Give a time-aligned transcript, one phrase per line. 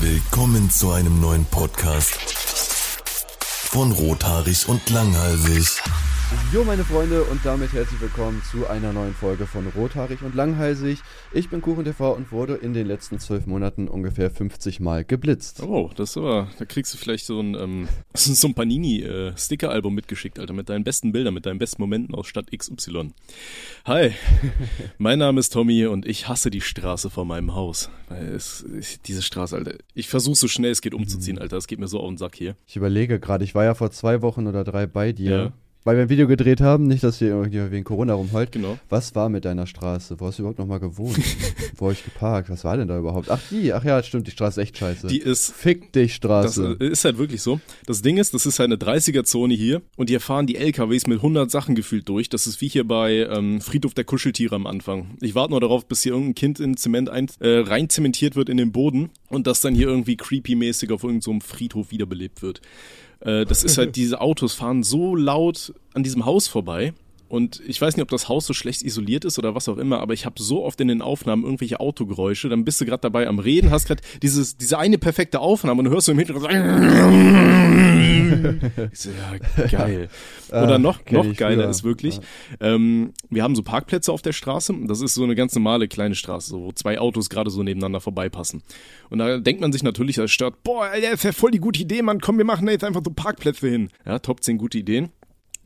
[0.00, 2.14] Willkommen zu einem neuen Podcast
[3.70, 5.82] von Rothaarig und Langhalsig.
[6.54, 11.00] Jo, meine Freunde, und damit herzlich willkommen zu einer neuen Folge von Rothaarig und Langhalsig.
[11.32, 15.62] Ich bin KuchenTV und wurde in den letzten zwölf Monaten ungefähr 50 Mal geblitzt.
[15.64, 20.38] Oh, das ist aber, da kriegst du vielleicht so ein, ähm, so ein Panini-Sticker-Album mitgeschickt,
[20.38, 23.12] Alter, mit deinen besten Bildern, mit deinen besten Momenten aus Stadt XY.
[23.84, 24.12] Hi,
[24.98, 27.90] mein Name ist Tommy und ich hasse die Straße vor meinem Haus.
[28.08, 28.64] Weil es,
[29.06, 31.98] diese Straße, Alter, ich versuche so schnell es geht umzuziehen, Alter, es geht mir so
[31.98, 32.54] auf den Sack hier.
[32.66, 35.30] Ich überlege gerade, ich war ja vor zwei Wochen oder drei bei dir.
[35.36, 35.52] Ja.
[35.86, 38.52] Weil wir ein Video gedreht haben, nicht, dass hier irgendwie wegen Corona rumheult.
[38.52, 38.78] Genau.
[38.88, 40.18] Was war mit deiner Straße?
[40.18, 41.18] Wo hast du überhaupt noch mal gewohnt?
[41.76, 42.48] Wo hab ich geparkt?
[42.48, 43.30] Was war denn da überhaupt?
[43.30, 43.74] Ach, die.
[43.74, 45.08] Ach ja, stimmt, die Straße ist echt scheiße.
[45.08, 46.78] Die ist Fick dich, Das Straße.
[46.80, 47.60] äh, ist halt wirklich so.
[47.84, 51.18] Das Ding ist, das ist halt eine 30er-Zone hier und hier fahren die LKWs mit
[51.18, 52.30] 100 Sachen gefühlt durch.
[52.30, 55.18] Das ist wie hier bei ähm, Friedhof der Kuscheltiere am Anfang.
[55.20, 58.48] Ich warte nur darauf, bis hier irgendein Kind in Zement ein, äh, rein zementiert wird
[58.48, 62.62] in den Boden und das dann hier irgendwie creepy-mäßig auf irgendeinem so Friedhof wiederbelebt wird.
[63.24, 66.92] Äh, das ist halt, diese Autos fahren so laut an diesem Haus vorbei.
[67.34, 69.98] Und ich weiß nicht, ob das Haus so schlecht isoliert ist oder was auch immer,
[69.98, 72.48] aber ich habe so oft in den Aufnahmen irgendwelche Autogeräusche.
[72.48, 75.86] Dann bist du gerade dabei am Reden, hast gerade dieses diese eine perfekte Aufnahme und
[75.86, 76.52] du hörst so im Hintergrund
[78.92, 79.10] so,
[79.58, 80.08] ja, geil.
[80.48, 82.20] Oder Ah, noch, kenn noch ich geiler ist wirklich,
[82.60, 84.72] ähm, wir haben so Parkplätze auf der Straße.
[84.86, 87.98] Das ist so eine ganz normale kleine Straße, so, wo zwei Autos gerade so nebeneinander
[87.98, 88.62] vorbeipassen.
[89.10, 91.82] Und da denkt man sich natürlich als Stadt, boah, das ist ja voll die gute
[91.82, 93.90] Idee, Mann, komm, wir machen da jetzt einfach so Parkplätze hin.
[94.06, 95.10] Ja, Top 10 gute Ideen.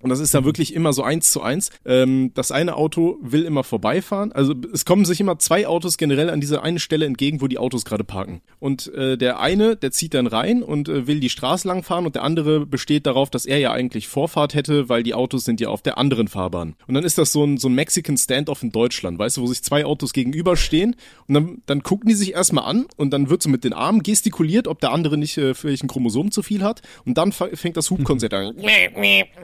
[0.00, 1.70] Und das ist dann wirklich immer so eins zu eins.
[1.84, 4.32] Ähm, das eine Auto will immer vorbeifahren.
[4.32, 7.58] Also es kommen sich immer zwei Autos generell an dieser einen Stelle entgegen, wo die
[7.58, 8.40] Autos gerade parken.
[8.60, 12.06] Und äh, der eine, der zieht dann rein und äh, will die Straße lang fahren
[12.06, 15.60] und der andere besteht darauf, dass er ja eigentlich Vorfahrt hätte, weil die Autos sind
[15.60, 16.74] ja auf der anderen Fahrbahn.
[16.86, 19.46] Und dann ist das so ein, so ein Mexican Standoff in Deutschland, weißt du, wo
[19.46, 20.96] sich zwei Autos gegenüberstehen
[21.26, 24.02] und dann, dann gucken die sich erstmal an und dann wird so mit den Armen
[24.02, 27.76] gestikuliert, ob der andere nicht äh, vielleicht ein Chromosom zu viel hat und dann fängt
[27.76, 28.56] das Hubkonzert an.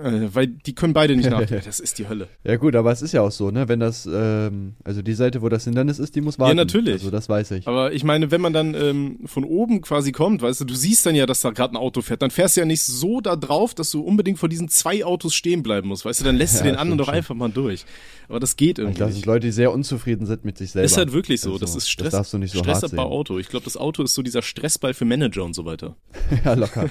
[0.03, 1.45] Äh, weil die können beide nicht nach.
[1.65, 2.29] Das ist die Hölle.
[2.43, 3.69] Ja gut, aber es ist ja auch so, ne?
[3.69, 6.57] Wenn das, ähm, also die Seite, wo das Hindernis ist, die muss warten.
[6.57, 6.95] natürlich.
[6.95, 7.69] Also das weiß ich.
[7.69, 11.07] Aber ich meine, wenn man dann ähm, von oben quasi kommt, weißt du, du siehst
[11.07, 13.37] dann ja, dass da gerade ein Auto fährt, dann fährst du ja nicht so da
[13.37, 16.61] drauf, dass du unbedingt vor diesen zwei Autos stehen bleiben musst, weißt du, dann lässt
[16.61, 17.85] du Ja, den anderen doch einfach mal durch.
[18.29, 19.27] Aber das geht Ich irgendwie glaube, das sind.
[19.27, 20.87] Leute, die sehr unzufrieden sind mit sich selber.
[20.87, 21.53] Ist halt wirklich so.
[21.53, 22.07] Also, das ist Stress.
[22.07, 22.99] Das darfst du nicht so hart sehen.
[22.99, 23.39] Auto.
[23.39, 25.97] Ich glaube, das Auto ist so dieser Stressball für Manager und so weiter.
[26.45, 26.89] ja, locker.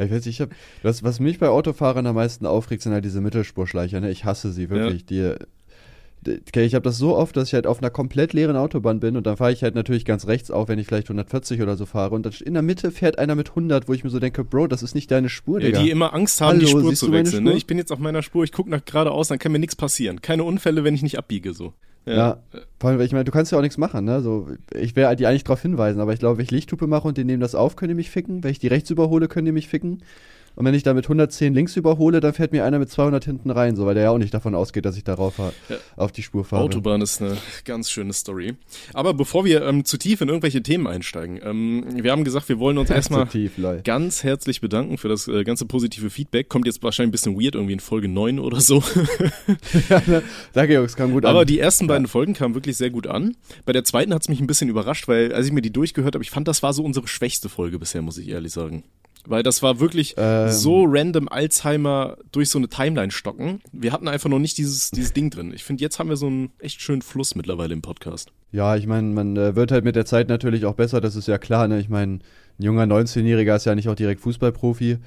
[0.00, 0.50] Ja, ich weiß, ich hab,
[0.82, 4.00] was, was mich bei Autofahrern am meisten aufregt, sind halt diese Mittelspurschleicher.
[4.00, 4.10] Ne?
[4.10, 5.04] Ich hasse sie wirklich.
[5.04, 5.34] Die,
[6.22, 9.00] die, okay, ich habe das so oft, dass ich halt auf einer komplett leeren Autobahn
[9.00, 11.76] bin und dann fahre ich halt natürlich ganz rechts auf, wenn ich vielleicht 140 oder
[11.76, 14.18] so fahre und dann in der Mitte fährt einer mit 100, wo ich mir so
[14.18, 15.82] denke, Bro, das ist nicht deine Spur, Ja, Digga.
[15.82, 17.44] die immer Angst haben, die Hallo, Spur siehst zu wechseln.
[17.44, 17.50] Ne?
[17.50, 17.56] Spur?
[17.58, 20.20] Ich bin jetzt auf meiner Spur, ich gucke nach geradeaus, dann kann mir nichts passieren.
[20.20, 21.74] Keine Unfälle, wenn ich nicht abbiege so.
[22.16, 22.42] Ja,
[22.78, 24.20] vor allem, ich meine, du kannst ja auch nichts machen, ne?
[24.20, 27.18] So, ich wäre die eigentlich darauf hinweisen, aber ich glaube, wenn ich Lichthupe mache und
[27.18, 28.42] die nehmen das auf, können die mich ficken.
[28.42, 30.02] Wenn ich die rechts überhole, können die mich ficken.
[30.56, 33.50] Und wenn ich da mit 110 links überhole, dann fährt mir einer mit 200 hinten
[33.50, 35.52] rein, so, weil der ja auch nicht davon ausgeht, dass ich darauf Ja.
[35.96, 36.64] auf die Spur fahre.
[36.64, 38.54] Autobahn ist eine ganz schöne Story.
[38.92, 42.58] Aber bevor wir ähm, zu tief in irgendwelche Themen einsteigen, ähm, wir haben gesagt, wir
[42.58, 43.52] wollen uns erstmal tief,
[43.84, 46.48] ganz herzlich bedanken für das äh, ganze positive Feedback.
[46.48, 48.82] Kommt jetzt wahrscheinlich ein bisschen weird, irgendwie in Folge 9 oder so.
[50.52, 51.46] Danke, Jungs, kam gut Aber an.
[51.46, 53.36] die ersten beiden Folgen kamen wirklich sehr gut an.
[53.64, 56.14] Bei der zweiten hat es mich ein bisschen überrascht, weil als ich mir die durchgehört
[56.14, 58.84] habe, ich fand, das war so unsere schwächste Folge bisher, muss ich ehrlich sagen.
[59.26, 60.50] Weil das war wirklich Ähm.
[60.50, 63.60] so random Alzheimer durch so eine Timeline stocken.
[63.72, 65.52] Wir hatten einfach noch nicht dieses, dieses Ding drin.
[65.54, 68.32] Ich finde, jetzt haben wir so einen echt schönen Fluss mittlerweile im Podcast.
[68.52, 71.28] Ja, ich meine, man äh, wird halt mit der Zeit natürlich auch besser, das ist
[71.28, 71.78] ja klar, ne?
[71.80, 72.22] Ich meine, ein
[72.62, 74.98] junger 19-Jähriger ist ja nicht auch direkt Fußballprofi.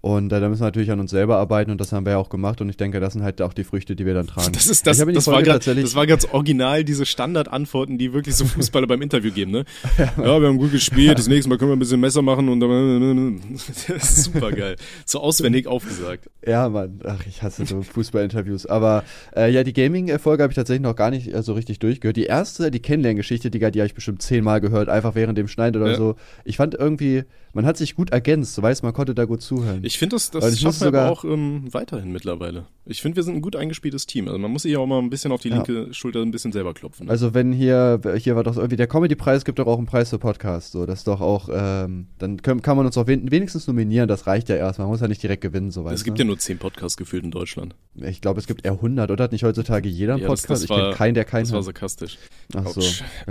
[0.00, 2.18] Und äh, da müssen wir natürlich an uns selber arbeiten und das haben wir ja
[2.18, 4.52] auch gemacht und ich denke, das sind halt auch die Früchte, die wir dann tragen.
[4.52, 8.44] Das ist das, das, war grad, das war ganz original, diese Standardantworten, die wirklich so
[8.44, 9.64] Fußballer beim Interview geben, ne?
[9.98, 12.60] Ja, wir haben gut gespielt, das nächste Mal können wir ein bisschen Messer machen und
[12.60, 13.40] dann,
[13.88, 14.76] das ist super geil.
[15.04, 16.30] So auswendig aufgesagt.
[16.46, 18.66] Ja, Mann, ach, ich hasse so Fußballinterviews.
[18.66, 19.04] Aber
[19.36, 22.16] äh, ja, die Gaming-Folge habe ich tatsächlich noch gar nicht äh, so richtig durchgehört.
[22.16, 25.82] Die erste, die Kennenlerngeschichte, die, die habe ich bestimmt zehnmal gehört, einfach während dem Schneiden
[25.82, 25.96] oder Ja.
[25.96, 26.14] so.
[26.44, 29.84] Ich fand irgendwie, man hat sich gut ergänzt, so weiß man konnte da gut zuhören.
[29.88, 32.66] Ich finde, das, Und das ich schaffen wir aber sogar- auch ähm, weiterhin mittlerweile.
[32.84, 34.28] Ich finde, wir sind ein gut eingespieltes Team.
[34.28, 35.56] Also man muss sich ja auch mal ein bisschen auf die Ja.
[35.56, 37.06] linke Schulter ein bisschen selber klopfen.
[37.06, 37.10] Ne?
[37.12, 40.18] also wenn hier, hier war doch irgendwie der Comedy-Preis, gibt doch auch einen Preis für
[40.18, 40.72] Podcast.
[40.72, 44.08] So, das ist doch auch, ähm, dann können, kann man uns auch wen wenigstens nominieren,
[44.08, 44.78] das reicht ja erst.
[44.78, 46.22] Man muss ja nicht direkt gewinnen, so es gibt du.
[46.22, 47.74] ja nur zehn Podcasts gefühlt in Deutschland.
[47.94, 49.24] Ich glaube, es gibt eher 100, oder?
[49.24, 50.64] Hat nicht heutzutage jeder einen Ja, das- Podcast?
[50.64, 51.64] das ich kenne keinen, der keinen Das war hat.
[51.66, 52.18] sarkastisch.
[52.54, 52.80] Ach so.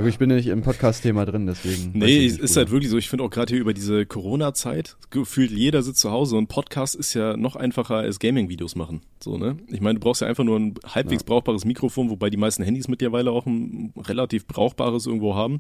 [0.05, 1.91] Ich bin ja nicht im Podcast-Thema drin, deswegen.
[1.93, 2.97] Nee, ist halt wirklich so.
[2.97, 6.95] Ich finde auch gerade hier über diese Corona-Zeit, gefühlt jeder sitzt zu Hause und Podcast
[6.95, 9.01] ist ja noch einfacher als Gaming-Videos machen.
[9.21, 9.57] So, ne?
[9.67, 12.87] Ich meine, du brauchst ja einfach nur ein halbwegs brauchbares Mikrofon, wobei die meisten Handys
[12.87, 15.59] mittlerweile auch ein relativ brauchbares irgendwo haben.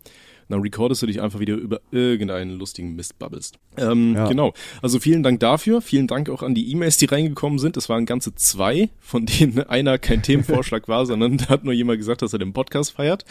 [0.49, 3.57] Dann recordest du dich einfach wieder über irgendeinen lustigen Mist babbelst.
[3.77, 4.27] Ähm, ja.
[4.27, 4.53] Genau.
[4.81, 5.81] Also vielen Dank dafür.
[5.81, 7.77] Vielen Dank auch an die E-Mails, die reingekommen sind.
[7.77, 11.99] Es waren ganze zwei, von denen einer kein Themenvorschlag war, sondern da hat nur jemand
[11.99, 13.25] gesagt, dass er den Podcast feiert.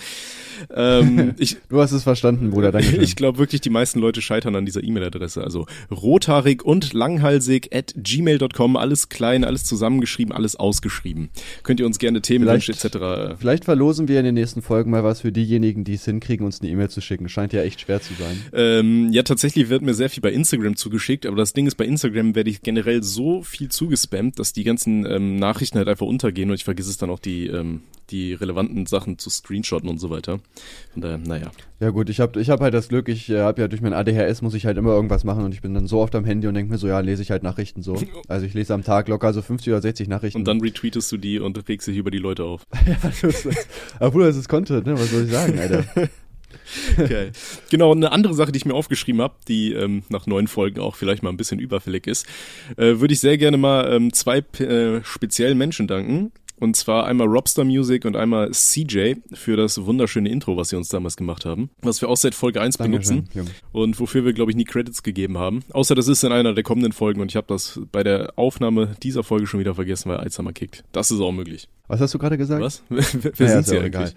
[0.74, 2.72] Ähm, ich, du hast es verstanden, Bruder.
[2.72, 2.96] Danke.
[3.06, 5.42] Ich glaube wirklich, die meisten Leute scheitern an dieser E-Mail-Adresse.
[5.42, 8.76] Also rothaarig und langhalsig at gmail.com.
[8.76, 11.30] Alles klein, alles zusammengeschrieben, alles ausgeschrieben.
[11.62, 13.38] Könnt ihr uns gerne Themen wünschen etc.
[13.38, 16.60] Vielleicht verlosen wir in den nächsten Folgen mal was für diejenigen, die es hinkriegen, uns
[16.60, 17.28] eine E-Mail zu schicken.
[17.28, 18.42] Scheint ja echt schwer zu sein.
[18.52, 21.86] Ähm, ja, tatsächlich wird mir sehr viel bei Instagram zugeschickt, aber das Ding ist, bei
[21.86, 26.50] Instagram werde ich generell so viel zugespammt, dass die ganzen ähm, Nachrichten halt einfach untergehen
[26.50, 30.10] und ich vergesse es dann auch die, ähm, die relevanten Sachen zu screenshotten und so
[30.10, 30.40] weiter.
[30.92, 31.50] Von daher, naja.
[31.78, 33.92] Ja gut, ich habe ich hab halt das Glück, ich äh, habe ja durch mein
[33.92, 36.46] ADHS muss ich halt immer irgendwas machen und ich bin dann so oft am Handy
[36.46, 37.96] und denke mir so, ja, lese ich halt Nachrichten so.
[38.28, 40.38] Also ich lese am Tag locker so 50 oder 60 Nachrichten.
[40.38, 42.66] Und dann retweetest du die und regst dich über die Leute auf.
[42.86, 43.48] ja, das ist,
[44.00, 44.94] obwohl das ist Content, ne?
[44.94, 45.84] Was soll ich sagen, Alter?
[46.98, 47.30] Okay.
[47.70, 50.96] Genau, eine andere Sache, die ich mir aufgeschrieben habe, die ähm, nach neun Folgen auch
[50.96, 52.26] vielleicht mal ein bisschen überfällig ist,
[52.76, 56.32] äh, würde ich sehr gerne mal ähm, zwei äh, speziellen Menschen danken.
[56.58, 60.88] Und zwar einmal Robster Music und einmal CJ für das wunderschöne Intro, was sie uns
[60.88, 61.70] damals gemacht haben.
[61.82, 63.28] Was wir auch seit Folge 1 benutzen.
[63.32, 65.62] Dankeschön, und wofür wir, glaube ich, nie Credits gegeben haben.
[65.72, 68.96] Außer das ist in einer der kommenden Folgen und ich habe das bei der Aufnahme
[69.02, 70.84] dieser Folge schon wieder vergessen, weil Alzheimer kickt.
[70.92, 71.68] Das ist auch möglich.
[71.88, 72.60] Was hast du gerade gesagt?
[72.62, 72.82] Was?
[72.88, 73.04] Wer,
[73.36, 74.14] wer ja, sind sie eigentlich?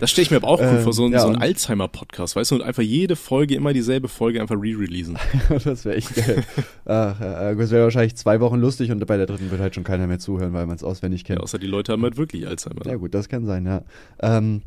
[0.00, 2.36] das stelle ich mir aber auch cool ähm, vor, so, ein, ja, so ein Alzheimer-Podcast,
[2.36, 5.18] weißt du, und einfach jede Folge, immer dieselbe Folge einfach re-releasen.
[5.64, 6.42] das wäre echt geil.
[6.86, 9.84] Ach, äh, das wäre wahrscheinlich zwei Wochen lustig und bei der dritten wird halt schon
[9.84, 11.39] keiner mehr zuhören, weil man es auswendig kennt.
[11.40, 12.86] Außer die Leute haben halt wirklich Alzheimer.
[12.86, 13.82] Ja gut, das kann sein, ja.
[14.20, 14.62] Ähm,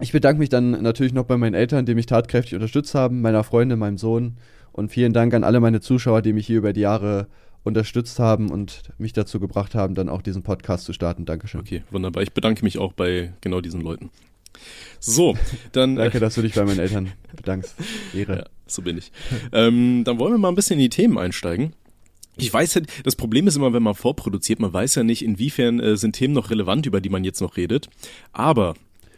[0.00, 3.44] ich bedanke mich dann natürlich noch bei meinen Eltern, die mich tatkräftig unterstützt haben, meiner
[3.44, 4.36] Freundin, meinem Sohn
[4.72, 7.28] und vielen Dank an alle meine Zuschauer, die mich hier über die Jahre
[7.62, 11.24] unterstützt haben und mich dazu gebracht haben, dann auch diesen Podcast zu starten.
[11.24, 11.60] Dankeschön.
[11.60, 12.22] Okay, wunderbar.
[12.22, 14.10] Ich bedanke mich auch bei genau diesen Leuten.
[15.00, 15.36] So,
[15.72, 15.96] dann.
[15.96, 17.74] Danke, dass du dich bei meinen Eltern bedankst.
[18.14, 18.36] Ehre.
[18.36, 19.12] Ja, so bin ich.
[19.52, 21.72] ähm, dann wollen wir mal ein bisschen in die Themen einsteigen.
[22.36, 25.80] Ich weiß ja, das Problem ist immer, wenn man vorproduziert, man weiß ja nicht, inwiefern
[25.80, 27.88] äh, sind Themen noch relevant, über die man jetzt noch redet.
[28.32, 28.74] Aber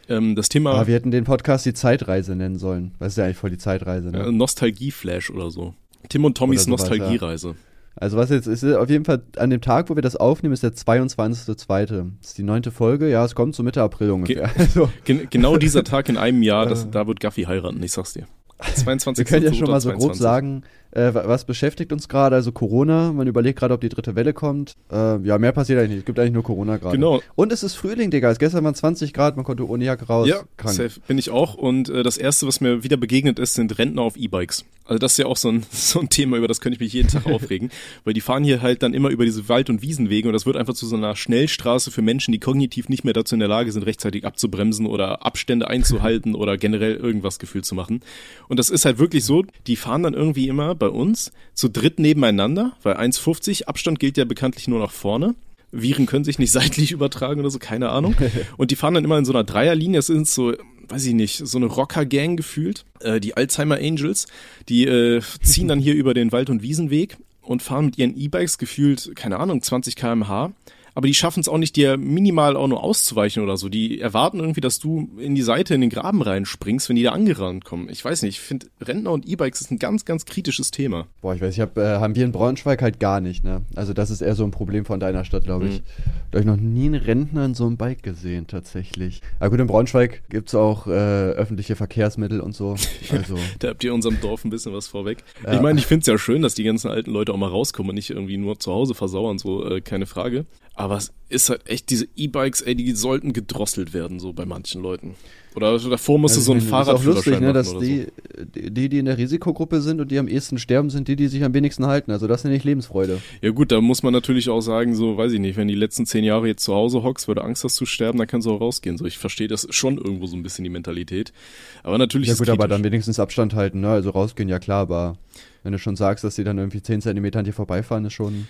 [0.09, 0.73] ähm, das Thema.
[0.73, 2.91] Aber wir hätten den Podcast die Zeitreise nennen sollen.
[2.99, 4.25] Das ist ja eigentlich voll die Zeitreise, ne?
[4.25, 5.73] Äh, Nostalgie-Flash oder so.
[6.09, 7.49] Tim und Tommys Nostalgiereise.
[7.49, 7.55] Ja.
[7.99, 10.61] Also was jetzt ist, auf jeden Fall an dem Tag, wo wir das aufnehmen, ist
[10.61, 11.85] der 22.02.
[12.19, 13.09] Das ist die neunte Folge.
[13.09, 14.47] Ja, es kommt so Mitte April ungefähr.
[14.55, 14.89] Ge also.
[15.29, 18.27] genau dieser Tag in einem Jahr, das, da wird Gaffy heiraten, ich sag's dir.
[18.59, 19.25] 22.
[19.25, 19.99] Wir können ja schon mal so 22.
[19.99, 22.35] grob sagen, äh, was beschäftigt uns gerade?
[22.35, 24.75] Also Corona, man überlegt gerade, ob die dritte Welle kommt.
[24.91, 25.99] Äh, ja, mehr passiert eigentlich nicht.
[25.99, 26.95] Es gibt eigentlich nur Corona gerade.
[26.95, 27.21] Genau.
[27.35, 28.31] Und es ist Frühling, Digga.
[28.31, 30.27] Es gestern waren 20 Grad, man konnte ohne Jacke raus.
[30.27, 30.75] Ja, krank.
[30.75, 30.99] safe.
[31.07, 31.55] bin ich auch.
[31.55, 34.65] Und äh, das Erste, was mir wieder begegnet ist, sind Rentner auf E-Bikes.
[34.85, 36.93] Also das ist ja auch so ein, so ein Thema, über das könnte ich mich
[36.93, 37.69] jeden Tag aufregen.
[38.03, 40.57] Weil die fahren hier halt dann immer über diese Wald- und Wiesenwege und das wird
[40.57, 43.71] einfach zu so einer Schnellstraße für Menschen, die kognitiv nicht mehr dazu in der Lage
[43.71, 48.01] sind, rechtzeitig abzubremsen oder Abstände einzuhalten oder generell irgendwas gefühlt zu machen.
[48.47, 51.99] Und das ist halt wirklich so, die fahren dann irgendwie immer bei uns zu dritt
[51.99, 55.35] nebeneinander, weil 1,50 Abstand gilt ja bekanntlich nur nach vorne.
[55.71, 58.15] Viren können sich nicht seitlich übertragen oder so, keine Ahnung.
[58.57, 60.53] Und die fahren dann immer in so einer Dreierlinie, das sind so,
[60.87, 64.27] weiß ich nicht, so eine Rocker-Gang gefühlt, äh, die Alzheimer Angels,
[64.69, 68.57] die äh, ziehen dann hier über den Wald- und Wiesenweg und fahren mit ihren E-Bikes
[68.57, 70.53] gefühlt, keine Ahnung, 20 kmh
[70.97, 73.69] aber die schaffen es auch nicht, dir minimal auch nur auszuweichen oder so.
[73.69, 77.11] Die erwarten irgendwie, dass du in die Seite in den Graben reinspringst, wenn die da
[77.11, 77.87] angerannt kommen.
[77.89, 81.05] Ich weiß nicht, ich finde Rentner und E-Bikes ist ein ganz, ganz kritisches Thema.
[81.21, 83.61] Boah, ich weiß, ich hab, äh, haben wir in Braunschweig halt gar nicht, ne?
[83.75, 85.81] Also das ist eher so ein Problem von deiner Stadt, glaube ich.
[85.81, 85.83] Mhm.
[86.31, 89.21] Da habe ich noch nie einen Rentner in so einem Bike gesehen, tatsächlich.
[89.37, 92.75] Aber gut, in Braunschweig gibt's auch äh, öffentliche Verkehrsmittel und so.
[93.11, 93.37] Also.
[93.59, 95.23] da habt ihr unserem Dorf ein bisschen was vorweg.
[95.45, 95.53] Ja.
[95.53, 97.91] Ich meine, ich finde es ja schön, dass die ganzen alten Leute auch mal rauskommen
[97.91, 100.45] und nicht irgendwie nur zu Hause versauern, so äh, keine Frage.
[100.77, 104.83] Aber es ist halt echt, diese E-Bikes, ey, die sollten gedrosselt werden, so bei manchen
[104.83, 105.15] Leuten.
[105.55, 108.05] Oder davor musste also so ein Fahrradführerschein ne, dass die,
[108.37, 108.43] so.
[108.45, 111.43] die, die in der Risikogruppe sind und die am ehesten sterben, sind die, die sich
[111.43, 112.11] am wenigsten halten.
[112.11, 113.19] Also das nenne ich Lebensfreude.
[113.41, 116.05] Ja gut, da muss man natürlich auch sagen, so, weiß ich nicht, wenn die letzten
[116.05, 118.51] zehn Jahre jetzt zu Hause hockst, weil du Angst hast zu sterben, dann kannst du
[118.51, 118.99] auch rausgehen.
[118.99, 121.33] So, ich verstehe das schon irgendwo so ein bisschen die Mentalität.
[121.81, 123.89] Aber natürlich Ja gut, aber dann wenigstens Abstand halten, ne?
[123.89, 125.17] Also rausgehen, ja klar, aber
[125.63, 128.47] wenn du schon sagst, dass die dann irgendwie zehn Zentimeter an dir vorbeifahren, ist schon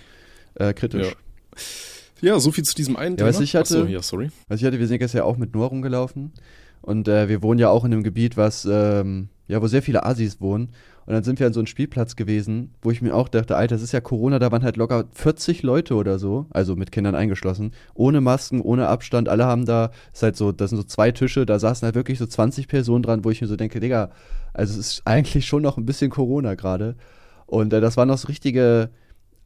[0.56, 1.06] äh, kritisch.
[1.06, 1.14] Ja.
[2.20, 3.28] Ja, so viel zu diesem einen ja, Thema.
[3.28, 4.30] Was ich hatte, Achso, ja, sorry.
[4.48, 6.32] Was ich hatte, wir sind jetzt ja auch mit Noah rumgelaufen
[6.80, 10.04] und äh, wir wohnen ja auch in einem Gebiet, was, ähm, ja, wo sehr viele
[10.04, 10.70] Assis wohnen.
[11.06, 13.76] Und dann sind wir an so einem Spielplatz gewesen, wo ich mir auch dachte, Alter,
[13.76, 17.14] das ist ja Corona, da waren halt locker 40 Leute oder so, also mit Kindern
[17.14, 21.10] eingeschlossen, ohne Masken, ohne Abstand, alle haben da, ist halt so, das sind so zwei
[21.10, 24.10] Tische, da saßen halt wirklich so 20 Personen dran, wo ich mir so denke, Digga,
[24.52, 26.94] also es ist eigentlich schon noch ein bisschen Corona gerade.
[27.46, 28.90] Und äh, das waren noch so richtige,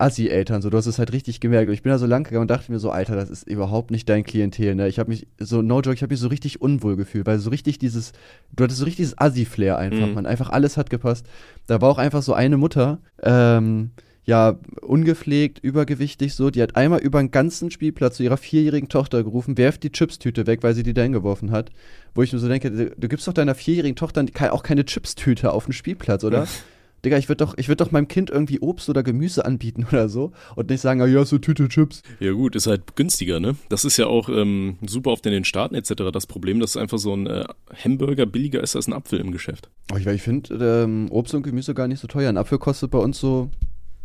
[0.02, 1.68] Assi-Eltern, so, du hast es halt richtig gemerkt.
[1.68, 3.90] Und ich bin da so lang gegangen und dachte mir so, Alter, das ist überhaupt
[3.90, 4.88] nicht dein Klientel, ne?
[4.88, 7.50] Ich habe mich, so, no joke, ich habe mich so richtig unwohl gefühlt, weil so
[7.50, 8.12] richtig dieses,
[8.52, 10.14] du hattest so richtig dieses Assi-Flair einfach, mhm.
[10.14, 11.26] man, einfach alles hat gepasst.
[11.66, 13.90] Da war auch einfach so eine Mutter, ähm,
[14.24, 19.24] ja, ungepflegt, übergewichtig so, die hat einmal über den ganzen Spielplatz zu ihrer vierjährigen Tochter
[19.24, 21.70] gerufen, werft die Chipstüte weg, weil sie die da hingeworfen hat.
[22.14, 25.52] Wo ich mir so denke, du, du gibst doch deiner vierjährigen Tochter auch keine Chipstüte
[25.52, 26.46] auf dem Spielplatz, oder?
[27.04, 30.32] Digga, ich würde doch, würd doch meinem Kind irgendwie Obst oder Gemüse anbieten oder so
[30.54, 32.02] und nicht sagen, ah, ja, so Tüte Chips.
[32.20, 33.56] Ja gut, ist halt günstiger, ne?
[33.68, 35.94] Das ist ja auch ähm, super oft in den Staaten etc.
[36.12, 37.44] das Problem, dass einfach so ein äh,
[37.84, 39.68] Hamburger billiger ist als ein Apfel im Geschäft.
[39.92, 42.28] Oh, ich, ich finde ähm, Obst und Gemüse gar nicht so teuer.
[42.28, 43.50] Ein Apfel kostet bei uns so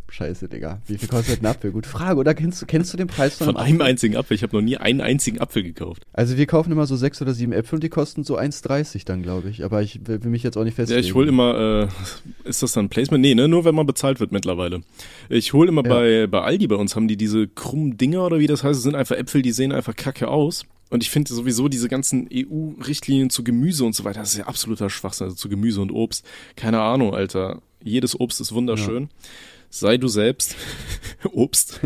[0.10, 0.82] Scheiße, Digga.
[0.88, 1.72] Wie viel kostet ein Apfel?
[1.72, 4.36] Gute Frage, oder kennst du, kennst du den Preis von, von einem, einem einzigen Apfel?
[4.36, 6.04] Ich habe noch nie einen einzigen Apfel gekauft.
[6.14, 9.22] Also wir kaufen immer so sechs oder sieben Äpfel und die kosten so 1,30 dann,
[9.22, 9.64] glaube ich.
[9.64, 11.02] Aber ich will, will, mich jetzt auch nicht festlegen.
[11.02, 11.90] Ja, ich hole immer,
[12.46, 13.22] äh, ist das dann Placement?
[13.22, 14.82] Nee, ne, nur wenn man bezahlt wird mittlerweile.
[15.30, 15.94] Ich hole immer ja.
[15.94, 18.84] bei, bei Aldi, bei uns haben die diese krummen Dinger oder wie das heißt, das
[18.84, 20.66] sind einfach Äpfel, die sehen einfach kacke aus.
[20.90, 24.46] Und ich finde sowieso diese ganzen EU-Richtlinien zu Gemüse und so weiter, das ist ja
[24.46, 26.26] absoluter Schwachsinn, also zu Gemüse und Obst.
[26.56, 27.62] Keine Ahnung, Alter.
[27.84, 29.04] Jedes Obst ist wunderschön.
[29.04, 29.10] Ja
[29.70, 30.56] sei du selbst.
[31.32, 31.80] Obst.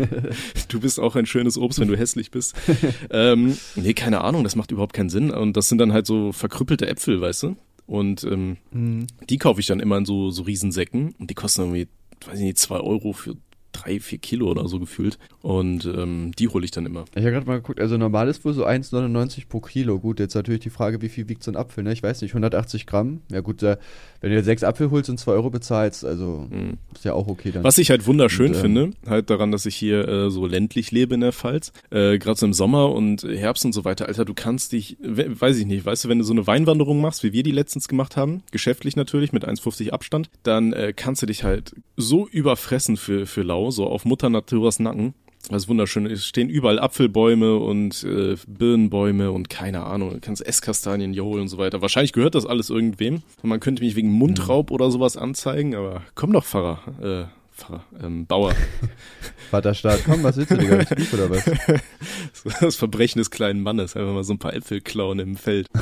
[0.68, 2.54] Du bist auch ein schönes Obst, wenn du hässlich bist.
[3.10, 5.30] ähm, nee, keine Ahnung, das macht überhaupt keinen Sinn.
[5.30, 7.56] Und das sind dann halt so verkrüppelte Äpfel, weißt du?
[7.86, 9.06] Und ähm, mhm.
[9.28, 11.88] die kaufe ich dann immer in so, so Riesensäcken und die kosten irgendwie,
[12.26, 13.36] weiß ich nicht, zwei Euro für
[13.72, 15.18] drei, vier Kilo oder so gefühlt.
[15.40, 17.04] Und ähm, die hole ich dann immer.
[17.14, 19.98] Ich habe gerade mal geguckt, also normal ist wohl so 1,99 pro Kilo.
[19.98, 21.92] Gut, jetzt natürlich die Frage, wie viel wiegt so ein Apfel, ne?
[21.92, 23.22] Ich weiß nicht, 180 Gramm.
[23.30, 23.78] Ja gut, äh,
[24.22, 26.78] wenn du sechs Apfel holst und zwei Euro bezahlst, also mhm.
[26.94, 27.64] ist ja auch okay dann.
[27.64, 30.92] Was ich halt wunderschön und, ähm, finde, halt daran, dass ich hier äh, so ländlich
[30.92, 34.24] lebe in der Pfalz, äh, gerade so im Sommer und Herbst und so weiter, Alter,
[34.24, 37.32] du kannst dich, weiß ich nicht, weißt du, wenn du so eine Weinwanderung machst, wie
[37.32, 41.42] wir die letztens gemacht haben, geschäftlich natürlich, mit 1,50 Abstand, dann äh, kannst du dich
[41.42, 45.14] halt so überfressen für, für Lau, so auf Mutter Naturas Nacken.
[45.48, 46.06] Das ist wunderschön.
[46.06, 50.10] Es stehen überall Apfelbäume und äh, Birnenbäume und keine Ahnung.
[50.10, 51.82] Du kannst Esskastanien hier holen und so weiter.
[51.82, 53.22] Wahrscheinlich gehört das alles irgendwem.
[53.42, 56.80] Und man könnte mich wegen Mundraub oder sowas anzeigen, aber komm doch, Pfarrer.
[57.02, 58.54] Äh, Pfarrer, ähm, Bauer.
[59.50, 60.84] Vaterstaat, komm, was willst du, Digga?
[60.94, 61.44] Beef oder was?
[62.60, 63.96] Das Verbrechen des kleinen Mannes.
[63.96, 65.66] Einfach mal so ein paar Äpfel klauen im Feld.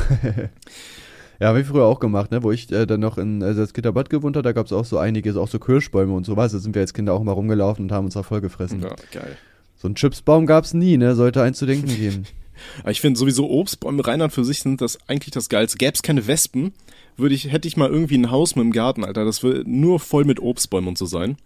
[1.42, 2.42] Ja, habe ich früher auch gemacht, ne?
[2.42, 4.84] Wo ich äh, dann noch in also das Gitterbad gewohnt habe, da gab es auch
[4.84, 6.52] so einiges, auch so Kirschbäume und sowas.
[6.52, 8.82] Da sind wir als Kinder auch mal rumgelaufen und haben uns da voll gefressen.
[8.82, 9.38] Ja, geil.
[9.80, 11.14] So ein Chipsbaum gab es nie, ne?
[11.14, 12.24] Sollte eins zu denken geben.
[12.80, 15.78] Aber ich finde sowieso Obstbäume rein an für sich sind das eigentlich das Geilste.
[15.78, 16.72] Gäbe es keine Wespen,
[17.16, 19.24] würde ich, hätte ich mal irgendwie ein Haus mit dem Garten, Alter.
[19.24, 21.38] Das würde nur voll mit Obstbäumen und so sein.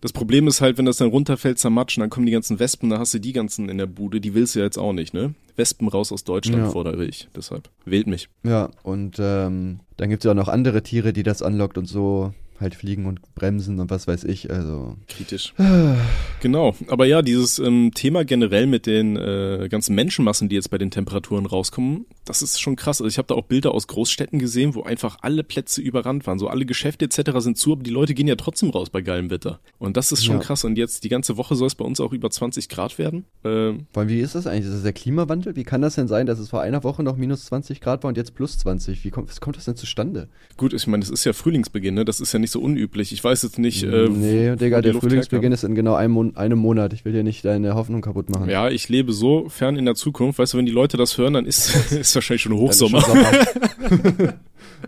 [0.00, 3.00] Das Problem ist halt, wenn das dann runterfällt, zermatschen, dann kommen die ganzen Wespen, da
[3.00, 5.34] hast du die ganzen in der Bude, die willst du ja jetzt auch nicht, ne?
[5.56, 6.70] Wespen raus aus Deutschland ja.
[6.70, 7.68] fordere ich, deshalb.
[7.84, 8.28] Wählt mich.
[8.44, 11.86] Ja, und ähm, dann gibt es ja auch noch andere Tiere, die das anlockt und
[11.86, 12.32] so
[12.62, 14.50] halt fliegen und bremsen und was weiß ich.
[14.50, 15.54] Also kritisch.
[16.40, 16.74] genau.
[16.88, 20.90] Aber ja, dieses ähm, Thema generell mit den äh, ganzen Menschenmassen, die jetzt bei den
[20.90, 23.00] Temperaturen rauskommen, das ist schon krass.
[23.00, 26.38] Also ich habe da auch Bilder aus Großstädten gesehen, wo einfach alle Plätze überrannt waren.
[26.38, 27.32] So alle Geschäfte etc.
[27.38, 29.60] sind zu, aber die Leute gehen ja trotzdem raus bei geilem Wetter.
[29.78, 30.42] Und das ist schon ja.
[30.42, 30.64] krass.
[30.64, 33.24] Und jetzt die ganze Woche soll es bei uns auch über 20 Grad werden.
[33.44, 34.66] Ähm, Weil wie ist das eigentlich?
[34.66, 35.56] Ist das der Klimawandel?
[35.56, 38.08] Wie kann das denn sein, dass es vor einer Woche noch minus 20 Grad war
[38.08, 39.04] und jetzt plus 20?
[39.04, 40.28] Wie kommt, was kommt das denn zustande?
[40.56, 42.04] Gut, ich meine, das ist ja Frühlingsbeginn, ne?
[42.04, 43.12] Das ist ja nicht so unüblich.
[43.12, 43.82] Ich weiß jetzt nicht.
[43.82, 46.92] Äh, nee, Digga, der Frühlingsbeginn ist in genau einem, Mon einem Monat.
[46.92, 48.48] Ich will dir nicht deine Hoffnung kaputt machen.
[48.48, 50.38] Ja, ich lebe so fern in der Zukunft.
[50.38, 53.02] Weißt du, wenn die Leute das hören, dann ist, ist wahrscheinlich schon Hochsommer.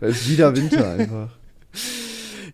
[0.00, 1.30] es ist wieder Winter einfach.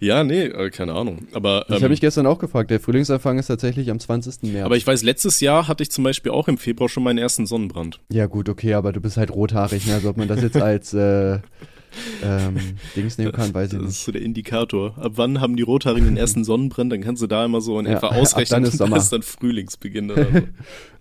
[0.00, 1.26] Ja, nee, äh, keine Ahnung.
[1.34, 2.70] Aber ähm, ich habe mich gestern auch gefragt.
[2.70, 4.50] Der Frühlingsanfang ist tatsächlich am 20.
[4.50, 4.64] März.
[4.64, 7.44] Aber ich weiß, letztes Jahr hatte ich zum Beispiel auch im Februar schon meinen ersten
[7.44, 8.00] Sonnenbrand.
[8.10, 9.94] Ja gut, okay, aber du bist halt rothaarig, ne?
[9.94, 11.40] Also ob man das jetzt als äh,
[12.22, 12.56] ähm,
[12.96, 13.88] Dings nehmen kann, weiß ich nicht.
[13.88, 14.96] Das ist so der Indikator.
[14.98, 16.92] Ab wann haben die Rothaarigen den ersten Sonnenbrand?
[16.92, 19.04] Dann kannst du da immer so in ja, etwa ausrechnen, dann ist, Sommer.
[19.10, 20.40] dann Frühlingsbeginn oder so.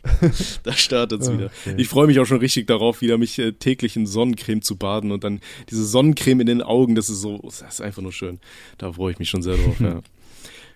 [0.63, 1.51] da startet's oh, wieder.
[1.77, 5.12] Ich freue mich auch schon richtig darauf, wieder mich äh, täglich in Sonnencreme zu baden
[5.12, 8.39] und dann diese Sonnencreme in den Augen, das ist so, das ist einfach nur schön.
[8.77, 10.01] Da freue ich mich schon sehr drauf, ja.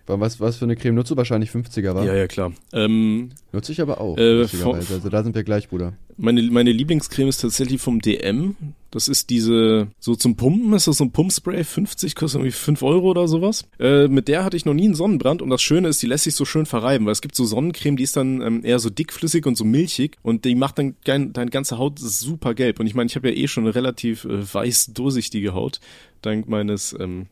[0.05, 1.17] Was, was für eine Creme nutzt du?
[1.17, 2.05] Wahrscheinlich 50er, war?
[2.05, 2.51] Ja, ja, klar.
[2.73, 5.93] Ähm, Nutze ich aber auch, äh, Also da sind wir gleich, Bruder.
[6.17, 8.55] Meine, meine Lieblingscreme ist tatsächlich vom DM.
[8.91, 12.83] Das ist diese, so zum Pumpen ist das so ein Pumpspray, 50, kostet irgendwie 5
[12.83, 13.65] Euro oder sowas.
[13.79, 16.25] Äh, mit der hatte ich noch nie einen Sonnenbrand und das Schöne ist, die lässt
[16.25, 18.91] sich so schön verreiben, weil es gibt so Sonnencreme, die ist dann ähm, eher so
[18.91, 22.79] dickflüssig und so milchig und die macht dann dein, deine ganze Haut super gelb.
[22.79, 25.79] Und ich meine, ich habe ja eh schon eine relativ äh, weiß durchsichtige Haut,
[26.21, 27.27] dank meines ähm,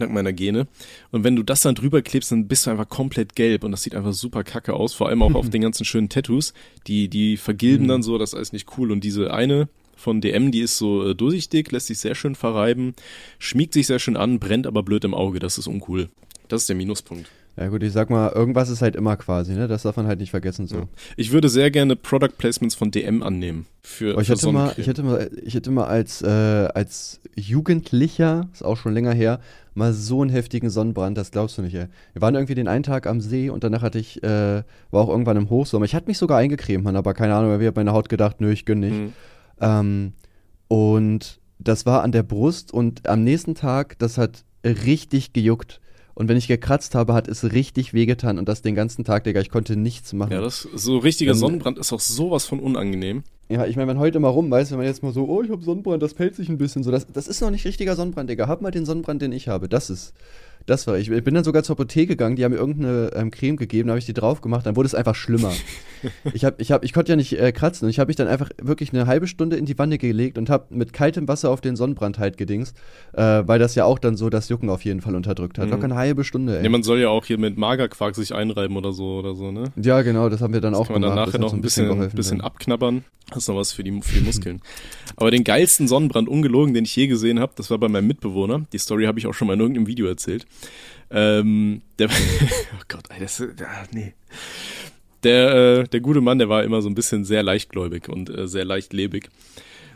[0.00, 0.66] dank meiner Gene.
[1.10, 3.82] Und wenn du das dann drüber klebst, dann bist du einfach komplett gelb und das
[3.82, 6.52] sieht einfach super kacke aus, vor allem auch auf den ganzen schönen Tattoos.
[6.86, 7.88] Die, die vergilben mhm.
[7.88, 8.90] dann so, das ist alles nicht cool.
[8.92, 12.94] Und diese eine von DM, die ist so äh, durchsichtig, lässt sich sehr schön verreiben,
[13.38, 16.10] schmiegt sich sehr schön an, brennt aber blöd im Auge, das ist uncool.
[16.48, 17.28] Das ist der Minuspunkt.
[17.56, 19.66] Ja gut, ich sag mal, irgendwas ist halt immer quasi, ne?
[19.66, 20.76] Das darf man halt nicht vergessen so.
[20.76, 20.88] Ja.
[21.16, 23.66] Ich würde sehr gerne Product Placements von DM annehmen.
[23.82, 27.20] Für, oh, ich, für hätte mal, ich hätte mal, ich hätte mal als, äh, als
[27.34, 29.40] Jugendlicher, ist auch schon länger her,
[29.76, 31.86] mal so einen heftigen Sonnenbrand, das glaubst du nicht, ey.
[32.12, 35.08] Wir waren irgendwie den einen Tag am See und danach hatte ich, äh, war auch
[35.08, 35.84] irgendwann im Hochsommer.
[35.84, 38.50] Ich hatte mich sogar eingecremt, man, aber keine Ahnung, ich habe meine Haut gedacht, nö,
[38.50, 38.94] ich gönn nicht.
[38.94, 39.12] Mhm.
[39.60, 40.12] Ähm,
[40.68, 45.80] und das war an der Brust und am nächsten Tag, das hat richtig gejuckt.
[46.18, 49.42] Und wenn ich gekratzt habe, hat es richtig wehgetan und das den ganzen Tag, Digga.
[49.42, 50.32] Ich konnte nichts machen.
[50.32, 53.22] Ja, das so richtiger Dann, Sonnenbrand ist auch sowas von unangenehm.
[53.50, 55.42] Ja, ich meine, wenn heute mal rum, weißt du, wenn man jetzt mal so, oh,
[55.42, 56.90] ich habe Sonnenbrand, das pellt sich ein bisschen so.
[56.90, 58.48] Das, das ist noch nicht richtiger Sonnenbrand, Digga.
[58.48, 59.68] Hab mal den Sonnenbrand, den ich habe.
[59.68, 60.14] Das ist,
[60.66, 61.10] das war ich.
[61.10, 63.92] Ich bin dann sogar zur Apotheke gegangen, die haben mir irgendeine ähm, Creme gegeben, da
[63.92, 65.52] habe ich die drauf gemacht, dann wurde es einfach schlimmer.
[66.34, 68.28] ich, hab, ich, hab, ich konnte ja nicht äh, kratzen und ich habe mich dann
[68.28, 71.60] einfach wirklich eine halbe Stunde in die Wanne gelegt und habe mit kaltem Wasser auf
[71.60, 72.76] den Sonnenbrand halt gedingst,
[73.12, 75.66] äh, weil das ja auch dann so das Jucken auf jeden Fall unterdrückt hat.
[75.66, 75.72] Mhm.
[75.72, 76.62] Locker eine halbe Stunde, ey.
[76.62, 79.72] Nee, man soll ja auch hier mit Magerquark sich einreiben oder so oder so, ne?
[79.80, 81.18] Ja, genau, das haben wir dann das auch kann man gemacht.
[81.18, 83.04] Dann nachher noch ein bisschen, bisschen, bisschen abknabbern.
[83.28, 84.60] Das ist noch was für die, für die Muskeln.
[85.16, 88.66] Aber den geilsten Sonnenbrand, ungelogen, den ich je gesehen habe, das war bei meinem Mitbewohner.
[88.72, 90.46] Die Story habe ich auch schon mal in irgendeinem Video erzählt.
[91.10, 94.14] Ähm, der, oh Gott, ey, das, ah, nee.
[95.22, 98.46] Der, äh, der gute Mann, der war immer so ein bisschen sehr leichtgläubig und äh,
[98.46, 99.28] sehr leichtlebig.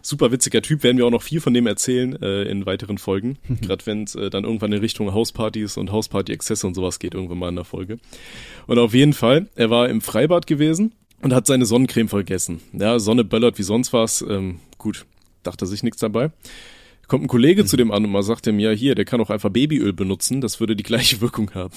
[0.02, 3.38] Super witziger Typ, werden wir auch noch viel von dem erzählen äh, in weiteren Folgen.
[3.60, 7.38] Gerade wenn es äh, dann irgendwann in Richtung Hauspartys und Hausparty-Exzesse und sowas geht, irgendwann
[7.38, 7.98] mal in der Folge.
[8.66, 12.60] Und auf jeden Fall, er war im Freibad gewesen und hat seine Sonnencreme vergessen.
[12.72, 14.22] Ja, Sonne böllert wie sonst was.
[14.22, 15.04] Ähm, gut,
[15.42, 16.30] dachte sich nichts dabei.
[17.10, 17.66] Kommt ein Kollege mhm.
[17.66, 20.40] zu dem an und mal sagt ihm, ja hier, der kann auch einfach Babyöl benutzen,
[20.40, 21.74] das würde die gleiche Wirkung haben.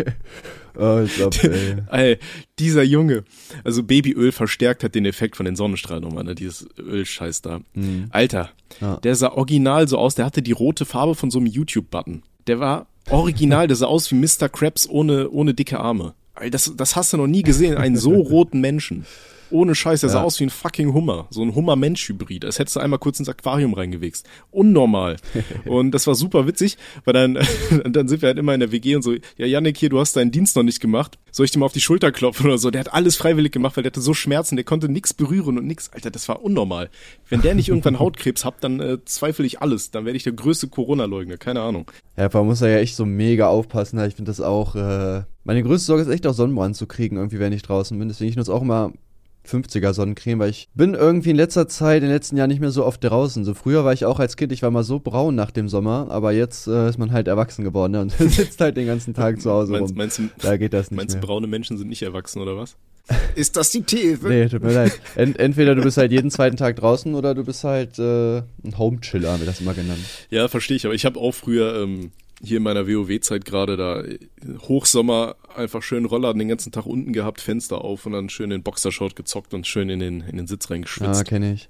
[0.78, 1.76] oh, ich glaub, ey.
[1.90, 2.18] ey.
[2.58, 3.24] Dieser Junge,
[3.64, 7.62] also Babyöl verstärkt hat den Effekt von den Sonnenstrahlen nochmal, ne, dieses Ölscheiß da.
[7.72, 8.08] Mhm.
[8.10, 8.50] Alter,
[8.82, 8.98] ja.
[8.98, 12.22] der sah original so aus, der hatte die rote Farbe von so einem YouTube-Button.
[12.46, 14.50] Der war original, der sah aus wie Mr.
[14.50, 16.12] Krabs ohne, ohne dicke Arme.
[16.50, 19.06] Das, das hast du noch nie gesehen, einen so roten Menschen.
[19.50, 20.14] Ohne Scheiß, der ja.
[20.14, 21.26] sah aus wie ein fucking Hummer.
[21.30, 22.44] So ein Hummer-Mensch-Hybrid.
[22.44, 24.28] Als hättest du einmal kurz ins Aquarium reingewichst.
[24.50, 25.16] Unnormal.
[25.64, 27.38] und das war super witzig, weil dann,
[27.84, 30.16] dann sind wir halt immer in der WG und so, ja, Yannick, hier, du hast
[30.16, 31.18] deinen Dienst noch nicht gemacht.
[31.32, 32.70] Soll ich dir mal auf die Schulter klopfen oder so?
[32.70, 35.66] Der hat alles freiwillig gemacht, weil der hatte so Schmerzen, der konnte nichts berühren und
[35.66, 35.90] nix.
[35.92, 36.90] Alter, das war unnormal.
[37.28, 39.90] Wenn der nicht irgendwann Hautkrebs hat, dann äh, zweifle ich alles.
[39.90, 41.36] Dann werde ich der größte Corona-Leugner.
[41.36, 41.90] Keine Ahnung.
[42.16, 43.98] Ja, man muss da ja echt so mega aufpassen.
[44.04, 47.38] Ich finde das auch, äh, meine größte Sorge ist echt auch Sonnenbrand zu kriegen, irgendwie,
[47.38, 48.08] wenn ich draußen bin.
[48.08, 48.92] Deswegen ich nutze auch immer
[49.48, 52.70] 50er Sonnencreme, weil ich bin irgendwie in letzter Zeit, in den letzten Jahren nicht mehr
[52.70, 53.44] so oft draußen.
[53.44, 56.08] So früher war ich auch als Kind, ich war mal so braun nach dem Sommer,
[56.10, 58.00] aber jetzt äh, ist man halt erwachsen geworden ne?
[58.02, 59.96] und sitzt halt den ganzen Tag zu Hause meinst, rum.
[59.96, 62.76] Meinst du, da geht das nicht Meinst du, braune Menschen sind nicht erwachsen oder was?
[63.34, 64.28] Ist das die These?
[64.28, 65.00] Nee, tut mir leid.
[65.16, 68.78] Ent entweder du bist halt jeden zweiten Tag draußen oder du bist halt äh, ein
[68.78, 70.00] Home-Chiller, haben wir das immer genannt.
[70.30, 70.84] Ja, verstehe ich.
[70.86, 74.02] Aber ich habe auch früher ähm, hier in meiner WoW-Zeit gerade da
[74.60, 78.62] Hochsommer einfach schön Rollladen den ganzen Tag unten gehabt, Fenster auf und dann schön den
[78.62, 81.20] Boxershort gezockt und schön in den, in den Sitz reingeschwitzt.
[81.20, 81.68] Ja, kenne ich.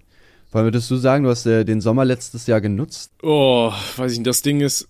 [0.52, 3.12] Allem würdest du sagen, du hast äh, den Sommer letztes Jahr genutzt?
[3.22, 4.26] Oh, weiß ich nicht.
[4.26, 4.88] Das Ding ist,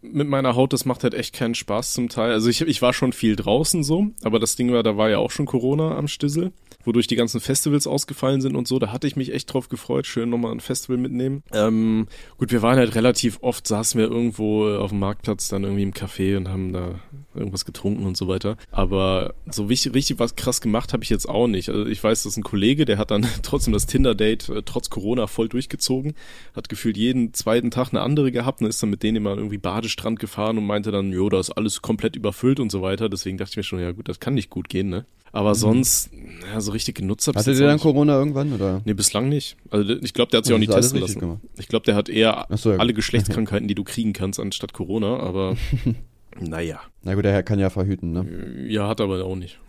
[0.00, 2.32] mit meiner Haut, das macht halt echt keinen Spaß zum Teil.
[2.32, 5.18] Also ich, ich war schon viel draußen so, aber das Ding war, da war ja
[5.18, 6.52] auch schon Corona am Stissel
[6.84, 8.78] wodurch die ganzen Festivals ausgefallen sind und so.
[8.78, 11.42] Da hatte ich mich echt drauf gefreut, schön nochmal ein Festival mitnehmen.
[11.52, 12.06] Ähm,
[12.38, 15.92] gut, wir waren halt relativ oft, saßen wir irgendwo auf dem Marktplatz, dann irgendwie im
[15.92, 16.94] Café und haben da
[17.34, 18.56] irgendwas getrunken und so weiter.
[18.70, 21.68] Aber so richtig, richtig was krass gemacht habe ich jetzt auch nicht.
[21.68, 25.26] Also ich weiß, dass ein Kollege, der hat dann trotzdem das Tinder-Date äh, trotz Corona
[25.26, 26.14] voll durchgezogen,
[26.54, 29.58] hat gefühlt jeden zweiten Tag eine andere gehabt und ist dann mit denen immer irgendwie
[29.58, 33.08] Badestrand gefahren und meinte dann, jo, da ist alles komplett überfüllt und so weiter.
[33.08, 35.06] Deswegen dachte ich mir schon, ja gut, das kann nicht gut gehen, ne?
[35.32, 35.54] Aber mhm.
[35.54, 36.10] sonst,
[36.52, 38.82] ja, so richtig genutzt habe ich Hatte der dann Corona irgendwann, oder?
[38.84, 39.56] Nee, bislang nicht.
[39.70, 41.20] Also ich glaube, der hat sich auch nicht testen lassen.
[41.20, 41.40] Gemacht.
[41.58, 42.76] Ich glaube, der hat eher so, ja.
[42.76, 45.56] alle Geschlechtskrankheiten, die du kriegen kannst, anstatt Corona, aber
[46.40, 46.80] naja.
[47.02, 48.66] Na gut, der Herr kann ja verhüten, ne?
[48.68, 49.58] Ja, hat aber auch nicht.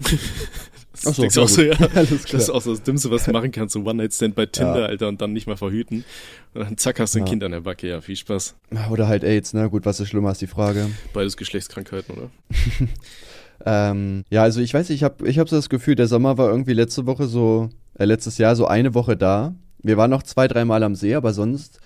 [0.92, 1.76] das, Ach so, auch so, ja.
[1.94, 4.86] das ist auch so das Dümmste, was du machen kannst, so One-Night-Stand bei Tinder, ja.
[4.86, 6.06] Alter, und dann nicht mal verhüten.
[6.54, 8.56] Und dann zack, hast du ein Kind an der Backe, ja, viel Spaß.
[8.92, 9.70] Oder halt AIDS, ne?
[9.70, 10.90] Gut, was ist schlimmer, ist die Frage.
[11.14, 12.30] Beides Geschlechtskrankheiten, oder?
[13.66, 16.50] Ähm, ja, also ich weiß, ich habe ich hab so das Gefühl, der Sommer war
[16.50, 19.56] irgendwie letzte Woche so, äh, letztes Jahr so eine Woche da.
[19.82, 21.80] Wir waren noch zwei, dreimal am See, aber sonst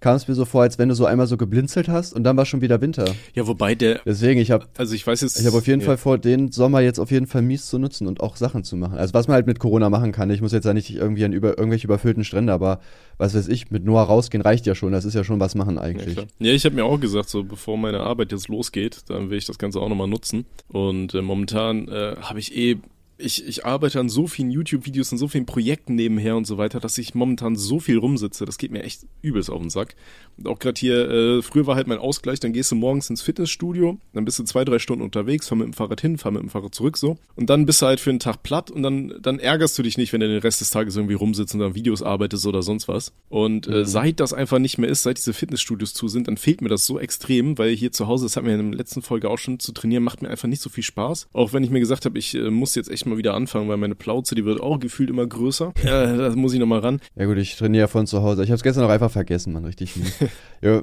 [0.00, 2.36] kam es mir so vor, als wenn du so einmal so geblinzelt hast und dann
[2.36, 3.04] war schon wieder Winter.
[3.34, 4.00] Ja, wobei der.
[4.04, 4.66] Deswegen, ich habe.
[4.76, 5.40] Also ich weiß jetzt.
[5.40, 5.86] Ich habe auf jeden ja.
[5.86, 8.76] Fall vor, den Sommer jetzt auf jeden Fall mies zu nutzen und auch Sachen zu
[8.76, 8.96] machen.
[8.96, 10.30] Also was man halt mit Corona machen kann.
[10.30, 12.80] Ich muss jetzt ja nicht irgendwie an über, irgendwelche überfüllten Strände, aber
[13.16, 14.92] was weiß ich, mit Noah rausgehen reicht ja schon.
[14.92, 16.16] Das ist ja schon was machen eigentlich.
[16.16, 19.38] Ja, ja ich habe mir auch gesagt, so bevor meine Arbeit jetzt losgeht, dann will
[19.38, 20.46] ich das Ganze auch nochmal nutzen.
[20.68, 22.78] Und äh, momentan äh, habe ich eh
[23.18, 26.78] ich, ich arbeite an so vielen YouTube-Videos und so vielen Projekten nebenher und so weiter,
[26.78, 28.44] dass ich momentan so viel rumsitze.
[28.44, 29.96] Das geht mir echt übelst auf den Sack.
[30.36, 33.22] Und auch gerade hier, äh, früher war halt mein Ausgleich, dann gehst du morgens ins
[33.22, 36.42] Fitnessstudio, dann bist du zwei, drei Stunden unterwegs, fahr mit dem Fahrrad hin, fahr mit
[36.42, 37.18] dem Fahrrad zurück so.
[37.34, 39.98] Und dann bist du halt für einen Tag platt und dann, dann ärgerst du dich
[39.98, 42.86] nicht, wenn du den Rest des Tages irgendwie rumsitzt und an Videos arbeitest oder sonst
[42.86, 43.12] was.
[43.28, 43.84] Und äh, mhm.
[43.84, 46.86] seit das einfach nicht mehr ist, seit diese Fitnessstudios zu sind, dann fehlt mir das
[46.86, 49.58] so extrem, weil hier zu Hause, das hat mir in der letzten Folge auch schon
[49.58, 51.28] zu trainieren, macht mir einfach nicht so viel Spaß.
[51.32, 53.76] Auch wenn ich mir gesagt habe, ich äh, muss jetzt echt mal wieder anfangen, weil
[53.76, 55.72] meine Plauze, die wird auch gefühlt immer größer.
[55.88, 57.00] Ja, da muss ich nochmal ran.
[57.16, 58.42] Ja gut, ich trainiere ja von zu Hause.
[58.42, 59.94] Ich habe es gestern auch einfach vergessen, man, richtig
[60.60, 60.82] ja,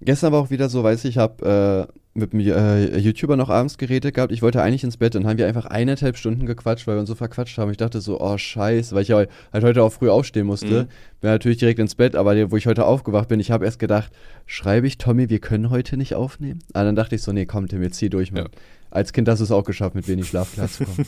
[0.00, 3.50] gestern war auch wieder so, weiß ich, ich habe äh, mit einem äh, YouTuber noch
[3.50, 4.32] abends geredet gehabt.
[4.32, 7.08] Ich wollte eigentlich ins Bett und haben wir einfach eineinhalb Stunden gequatscht, weil wir uns
[7.08, 7.70] so verquatscht haben.
[7.72, 10.82] Ich dachte so, oh scheiße, weil ich halt heute auch früh aufstehen musste.
[10.82, 10.88] Mhm.
[11.20, 14.12] Bin natürlich direkt ins Bett, aber wo ich heute aufgewacht bin, ich habe erst gedacht,
[14.46, 16.60] schreibe ich Tommy, wir können heute nicht aufnehmen?
[16.72, 18.44] Aber ah, dann dachte ich so, nee, komm Tim, jetzt zieh durch, Mann.
[18.44, 18.50] Ja.
[18.94, 21.06] Als Kind hast du es auch geschafft, mit wenig Schlaf klarzukommen.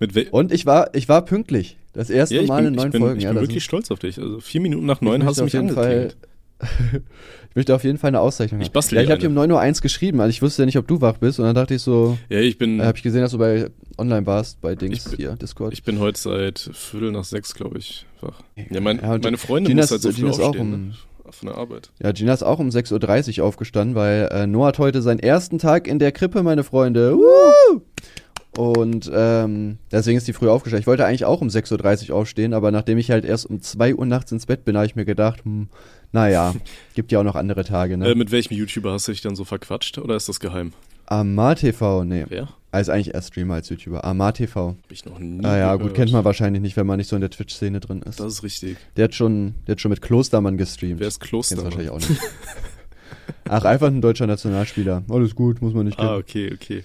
[0.30, 1.76] und ich war, ich war pünktlich.
[1.92, 3.18] Das erste ja, Mal bin, in neun ich bin, Folgen.
[3.18, 4.18] Ich bin ja, wirklich stolz auf dich.
[4.18, 6.16] Also vier Minuten nach neun hast du mich angeklingelt.
[7.50, 8.66] ich möchte auf jeden Fall eine Auszeichnung haben.
[8.66, 10.78] Ich bastel ja, ich habe dir um 9.01 Uhr geschrieben, also ich wusste ja nicht,
[10.78, 13.02] ob du wach bist und dann dachte ich so, ja, ich bin, äh, habe ich
[13.02, 13.68] gesehen, dass du bei
[13.98, 15.72] online warst, bei Dings bin, hier, Discord.
[15.72, 18.40] Ich bin heute seit Viertel nach sechs, glaube ich, wach.
[18.70, 20.94] Ja, mein, ja meine Freundin Gina muss halt so früh aufstehen, auch um, ne?
[21.30, 21.90] Von der Arbeit.
[22.02, 25.58] Ja, Gina ist auch um 6.30 Uhr aufgestanden, weil äh, Noah hat heute seinen ersten
[25.58, 27.16] Tag in der Krippe, meine Freunde.
[27.16, 27.82] Woo!
[28.56, 30.82] Und ähm, deswegen ist die früh aufgestanden.
[30.82, 33.96] Ich wollte eigentlich auch um 6.30 Uhr aufstehen, aber nachdem ich halt erst um 2
[33.96, 35.68] Uhr nachts ins Bett bin, habe ich mir gedacht, hm,
[36.12, 36.54] naja,
[36.94, 38.10] gibt ja auch noch andere Tage, ne?
[38.10, 40.72] Äh, mit welchem YouTuber hast du dich dann so verquatscht oder ist das geheim?
[41.06, 42.24] Amar TV, nee.
[42.28, 42.48] Wer?
[42.74, 44.04] Also eigentlich erst Streamer als YouTuber.
[44.04, 44.70] Amar TV.
[44.70, 45.44] Hab ich noch nie.
[45.44, 45.82] Ah ja, gehört.
[45.82, 48.18] gut, kennt man wahrscheinlich nicht, wenn man nicht so in der Twitch-Szene drin ist.
[48.18, 48.76] Das ist richtig.
[48.96, 50.98] Der hat schon, der hat schon mit Klostermann gestreamt.
[50.98, 51.70] Wer ist Klostermann?
[51.70, 52.20] Kennst wahrscheinlich auch nicht.
[53.48, 55.04] Ach, einfach ein deutscher Nationalspieler.
[55.08, 56.08] Alles gut, muss man nicht kennen.
[56.08, 56.82] Ah, okay, okay.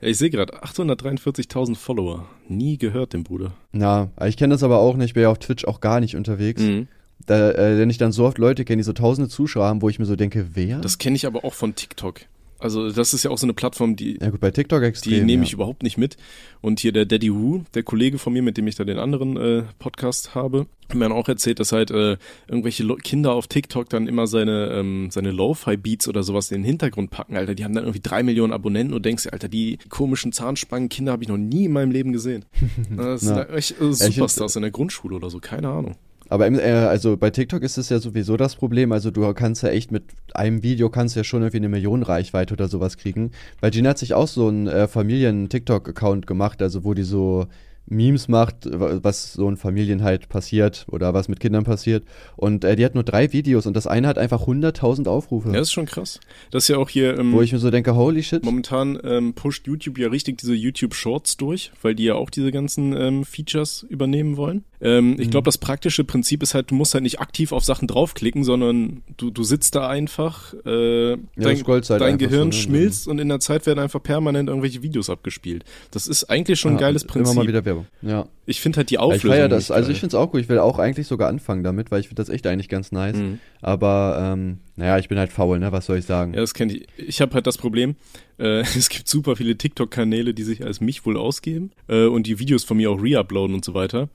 [0.00, 2.28] Ja, ich sehe gerade 843.000 Follower.
[2.48, 3.52] Nie gehört dem Bruder.
[3.70, 5.06] Na, ich kenne das aber auch nicht.
[5.06, 6.62] Ich bin ja auf Twitch auch gar nicht unterwegs.
[6.62, 6.88] Mhm.
[7.26, 9.88] Da, äh, wenn ich dann so oft Leute kenne, die so tausende Zuschauer haben, wo
[9.88, 10.80] ich mir so denke, wer?
[10.80, 12.22] Das kenne ich aber auch von TikTok.
[12.58, 15.20] Also das ist ja auch so eine Plattform, die, ja gut, bei TikTok extrem, die
[15.22, 15.54] nehme ich ja.
[15.56, 16.16] überhaupt nicht mit.
[16.62, 19.36] Und hier der Daddy Woo, der Kollege von mir, mit dem ich da den anderen
[19.36, 22.16] äh, Podcast habe, hat mir dann auch erzählt, dass halt äh,
[22.48, 27.10] irgendwelche Kinder auf TikTok dann immer seine ähm, seine Lo-Fi-Beats oder sowas in den Hintergrund
[27.10, 27.54] packen, Alter.
[27.54, 31.22] Die haben dann irgendwie drei Millionen Abonnenten und denkst dir, Alter, die komischen Zahnspangen-Kinder habe
[31.22, 32.44] ich noch nie in meinem Leben gesehen.
[32.96, 35.96] Das sind echt äh, Superstars in der Grundschule oder so, keine Ahnung.
[36.28, 38.92] Aber äh, also bei TikTok ist es ja sowieso das Problem.
[38.92, 42.54] Also du kannst ja echt mit einem Video kannst ja schon irgendwie eine Million Reichweite
[42.54, 43.30] oder sowas kriegen.
[43.60, 47.46] Weil Gina hat sich auch so einen äh, Familien-TikTok-Account gemacht, also wo die so
[47.86, 52.04] Memes macht, was so in Familien halt passiert oder was mit Kindern passiert.
[52.36, 55.48] Und äh, die hat nur drei Videos und das eine hat einfach 100.000 Aufrufe.
[55.48, 56.20] Ja, das ist schon krass.
[56.50, 57.18] Das ist ja auch hier.
[57.18, 58.44] Ähm, Wo ich mir so denke, holy shit.
[58.44, 62.50] Momentan ähm, pusht YouTube ja richtig diese YouTube Shorts durch, weil die ja auch diese
[62.50, 64.64] ganzen ähm, Features übernehmen wollen.
[64.80, 65.46] Ähm, ich glaube, mhm.
[65.46, 69.30] das praktische Prinzip ist halt, du musst halt nicht aktiv auf Sachen draufklicken, sondern du,
[69.30, 72.62] du sitzt da einfach, äh, ja, dein, halt dein Gehirn so, ne?
[72.62, 75.64] schmilzt und in der Zeit werden einfach permanent irgendwelche Videos abgespielt.
[75.90, 77.32] Das ist eigentlich schon ein geiles Prinzip.
[77.32, 77.75] Immer mal wieder Werbung.
[78.02, 78.26] Ja.
[78.46, 79.32] Ich finde halt die Auflösung.
[79.32, 80.40] Ich ja das, also ich finde es auch gut.
[80.40, 83.16] Ich will auch eigentlich sogar anfangen damit, weil ich finde das echt eigentlich ganz nice.
[83.16, 83.40] Mhm.
[83.60, 85.72] Aber ähm, naja, ich bin halt faul, ne?
[85.72, 86.34] Was soll ich sagen?
[86.34, 86.86] Ja, das kenne ich.
[86.96, 87.96] Ich habe halt das Problem,
[88.38, 92.38] äh, es gibt super viele TikTok-Kanäle, die sich als mich wohl ausgeben äh, und die
[92.38, 94.08] Videos von mir auch reuploaden und so weiter.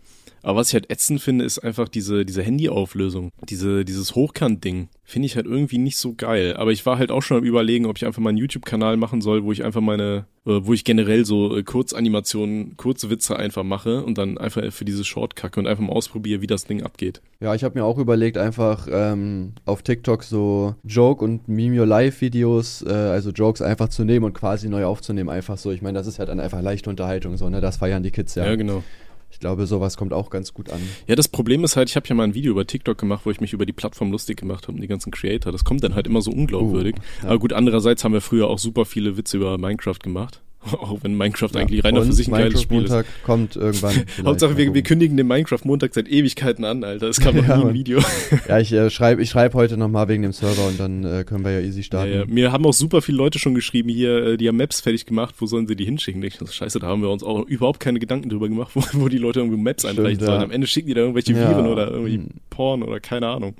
[0.44, 3.32] Aber was ich halt ätzend finde, ist einfach diese, diese Handyauflösung.
[3.50, 4.90] Diese, dieses Hochkant-Ding.
[5.04, 6.56] Finde ich halt irgendwie nicht so geil.
[6.56, 9.22] Aber ich war halt auch schon am überlegen, ob ich einfach mal einen YouTube-Kanal machen
[9.22, 14.04] soll, wo ich einfach meine, äh, wo ich generell so äh, Kurzanimationen, Kurzwitze einfach mache
[14.04, 17.22] und dann einfach für dieses Short kacke und einfach mal ausprobiere, wie das Ding abgeht.
[17.42, 21.86] Ja, ich habe mir auch überlegt, einfach ähm, auf TikTok so Joke und Meme Your
[21.86, 25.30] Life Videos, äh, also Jokes einfach zu nehmen und quasi neu aufzunehmen.
[25.30, 25.72] Einfach so.
[25.72, 27.60] Ich meine, das ist halt dann einfach leichte Unterhaltung, so, ne?
[27.60, 28.46] Das feiern die Kids ja.
[28.46, 28.84] Ja, genau.
[29.32, 30.82] Ich glaube, sowas kommt auch ganz gut an.
[31.08, 33.32] Ja, das Problem ist halt, ich habe ja mal ein Video über TikTok gemacht, wo
[33.32, 35.52] ich mich über die Plattform lustig gemacht habe und die ganzen Creator.
[35.52, 36.96] Das kommt dann halt immer so unglaubwürdig.
[36.98, 37.30] Uh, ja.
[37.30, 40.42] Aber gut, andererseits haben wir früher auch super viele Witze über Minecraft gemacht.
[40.72, 43.24] Auch wenn Minecraft ja, eigentlich reiner für sich ein Minecraft geiles Spiel Montag ist.
[43.24, 43.96] kommt irgendwann.
[44.26, 47.08] Hauptsache, wir, wir, kündigen den Minecraft Montag seit Ewigkeiten an, Alter.
[47.08, 48.00] Es kam noch ja, nie ein Video.
[48.48, 51.44] ja, ich äh, schreibe ich schreib heute nochmal wegen dem Server und dann äh, können
[51.44, 52.12] wir ja easy starten.
[52.12, 52.26] Ja, ja.
[52.28, 55.36] Mir haben auch super viele Leute schon geschrieben hier, äh, die haben Maps fertig gemacht,
[55.40, 56.22] wo sollen sie die hinschicken?
[56.22, 59.10] Ich, das scheiße, da haben wir uns auch überhaupt keine Gedanken drüber gemacht, wo, wo
[59.10, 60.44] die Leute irgendwie Maps Stimmt, einreichen sollen.
[60.44, 62.30] Am Ende schicken die da irgendwelche Viren oder irgendwie hm.
[62.50, 63.56] Porn oder keine Ahnung.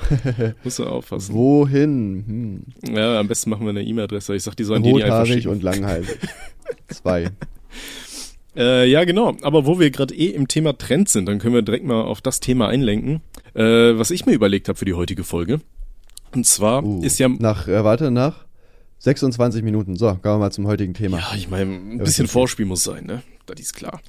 [0.64, 1.34] Musst du aufpassen.
[1.34, 2.64] Wohin?
[2.84, 2.94] Hm.
[2.94, 4.34] Ja, am besten machen wir eine E-Mail-Adresse.
[4.34, 5.48] Ich sag, die sollen die, die einfach schicken.
[5.48, 6.18] und langhalsig.
[6.88, 7.30] Zwei.
[8.56, 9.36] Äh, ja, genau.
[9.42, 12.20] Aber wo wir gerade eh im Thema Trend sind, dann können wir direkt mal auf
[12.20, 13.20] das Thema einlenken,
[13.54, 15.60] äh, was ich mir überlegt habe für die heutige Folge.
[16.34, 17.28] Und zwar uh, ist ja.
[17.28, 18.46] Nach, äh, warte, nach
[18.98, 19.96] 26 Minuten.
[19.96, 21.18] So, kommen wir mal zum heutigen Thema.
[21.18, 23.22] Ja, ich meine, ein bisschen Vorspiel muss sein, ne?
[23.54, 24.00] Das ist klar.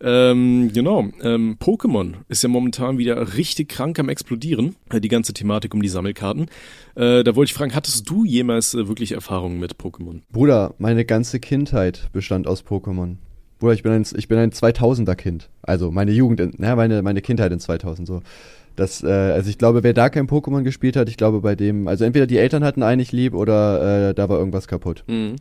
[0.00, 5.32] ähm, genau, ähm, Pokémon ist ja momentan wieder richtig krank am explodieren, äh, die ganze
[5.32, 6.46] Thematik um die Sammelkarten.
[6.94, 10.20] Äh, da wollte ich fragen, hattest du jemals äh, wirklich Erfahrungen mit Pokémon?
[10.30, 13.16] Bruder, meine ganze Kindheit bestand aus Pokémon.
[13.58, 15.48] Bruder, ich bin ein, ich bin ein 2000er Kind.
[15.62, 18.20] Also meine Jugend, in, na, meine, meine Kindheit in 2000 so.
[18.76, 21.88] Das, äh, also ich glaube, wer da kein Pokémon gespielt hat, ich glaube bei dem,
[21.88, 25.04] also entweder die Eltern hatten eigentlich lieb oder äh, da war irgendwas kaputt.
[25.06, 25.36] Mhm.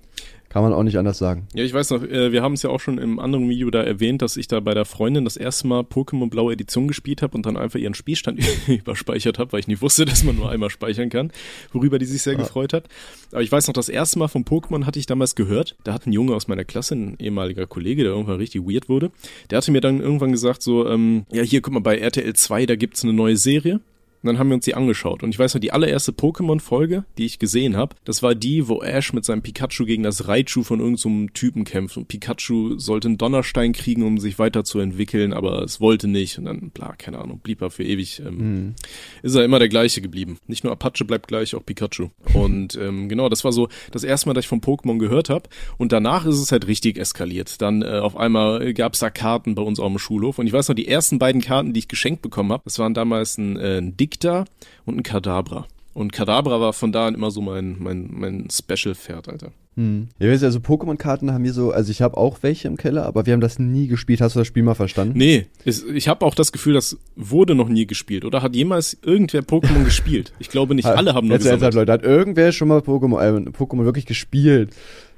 [0.51, 1.47] Kann man auch nicht anders sagen.
[1.53, 3.83] Ja, ich weiß noch, äh, wir haben es ja auch schon im anderen Video da
[3.83, 7.35] erwähnt, dass ich da bei der Freundin das erste Mal Pokémon Blaue Edition gespielt habe
[7.35, 10.69] und dann einfach ihren Spielstand überspeichert habe, weil ich nicht wusste, dass man nur einmal
[10.69, 11.31] speichern kann,
[11.71, 12.41] worüber die sich sehr ah.
[12.41, 12.89] gefreut hat.
[13.31, 15.77] Aber ich weiß noch, das erste Mal von Pokémon hatte ich damals gehört.
[15.85, 19.11] Da hat ein Junge aus meiner Klasse, ein ehemaliger Kollege, der irgendwann richtig weird wurde,
[19.51, 22.65] der hatte mir dann irgendwann gesagt so, ähm, ja hier, guck mal, bei RTL 2,
[22.65, 23.79] da gibt's eine neue Serie
[24.23, 25.23] und dann haben wir uns die angeschaut.
[25.23, 28.81] Und ich weiß noch, die allererste Pokémon-Folge, die ich gesehen habe, das war die, wo
[28.83, 31.97] Ash mit seinem Pikachu gegen das Raichu von irgendeinem so Typen kämpft.
[31.97, 36.37] Und Pikachu sollte einen Donnerstein kriegen, um sich weiterzuentwickeln, aber es wollte nicht.
[36.37, 38.21] Und dann, bla, keine Ahnung, blieb er für ewig.
[38.25, 38.75] Ähm, mhm.
[39.23, 40.37] Ist er immer der gleiche geblieben.
[40.47, 42.09] Nicht nur Apache bleibt gleich, auch Pikachu.
[42.33, 45.49] Und ähm, genau, das war so das erste Mal, dass ich von Pokémon gehört habe.
[45.77, 47.61] Und danach ist es halt richtig eskaliert.
[47.61, 50.37] Dann äh, auf einmal gab es da Karten bei uns auf dem Schulhof.
[50.37, 52.93] Und ich weiß noch, die ersten beiden Karten, die ich geschenkt bekommen habe, das waren
[52.93, 54.45] damals ein, äh, ein Dick Invicta
[54.85, 55.67] und ein Kadabra.
[55.93, 59.51] Und Kadabra war von da an immer so mein, mein, mein Special-Pferd, Alter.
[59.75, 60.09] Hm.
[60.19, 63.33] Ja, also Pokémon-Karten haben wir so, also ich habe auch welche im Keller, aber wir
[63.33, 64.19] haben das nie gespielt.
[64.19, 65.17] Hast du das Spiel mal verstanden?
[65.17, 68.25] Nee, ist, ich habe auch das Gefühl, das wurde noch nie gespielt.
[68.25, 70.33] Oder hat jemals irgendwer Pokémon gespielt?
[70.39, 73.49] Ich glaube nicht, alle haben nur jetzt, jetzt, Leute, hat irgendwer schon mal Pokémon, äh,
[73.49, 74.73] Pokémon wirklich gespielt?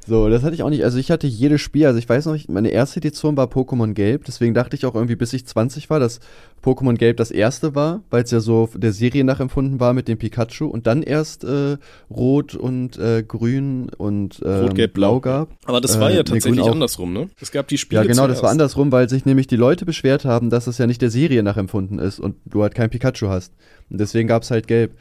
[0.05, 0.83] So, das hatte ich auch nicht.
[0.83, 4.25] Also ich hatte jedes Spiel, also ich weiß noch, meine erste Edition war Pokémon Gelb,
[4.25, 6.19] deswegen dachte ich auch irgendwie, bis ich 20 war, dass
[6.61, 10.17] Pokémon Gelb das erste war, weil es ja so der Serie nachempfunden war mit dem
[10.17, 11.77] Pikachu und dann erst äh,
[12.09, 15.49] Rot und äh, Grün und äh, Rot, Gelb, Blau gab.
[15.65, 17.29] Aber das war ja äh, tatsächlich nee, andersrum, ne?
[17.39, 18.35] Es gab die Spiele Ja, genau, zuerst.
[18.35, 21.11] das war andersrum, weil sich nämlich die Leute beschwert haben, dass es ja nicht der
[21.11, 23.53] Serie nachempfunden ist und du halt kein Pikachu hast.
[23.89, 24.97] Und deswegen gab es halt Gelb.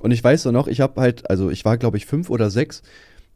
[0.00, 2.50] Und ich weiß so noch, ich habe halt, also ich war glaube ich fünf oder
[2.50, 2.82] sechs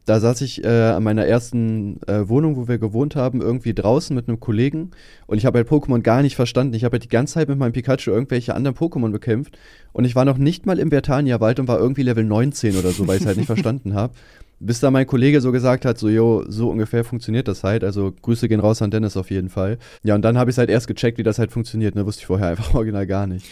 [0.05, 4.15] da saß ich äh, an meiner ersten äh, Wohnung, wo wir gewohnt haben, irgendwie draußen
[4.15, 4.91] mit einem Kollegen
[5.25, 6.75] und ich habe halt Pokémon gar nicht verstanden.
[6.75, 9.57] Ich habe halt die ganze Zeit mit meinem Pikachu irgendwelche anderen Pokémon bekämpft
[9.93, 13.07] und ich war noch nicht mal im Vertania-Wald und war irgendwie Level 19 oder so,
[13.07, 14.13] weil ich es halt nicht verstanden habe.
[14.59, 17.83] Bis da mein Kollege so gesagt hat, so, jo, so ungefähr funktioniert das halt.
[17.83, 19.77] Also Grüße gehen raus an Dennis auf jeden Fall.
[20.03, 21.93] Ja, und dann habe ich halt erst gecheckt, wie das halt funktioniert.
[21.95, 23.45] Ne, wusste ich vorher einfach original gar nicht.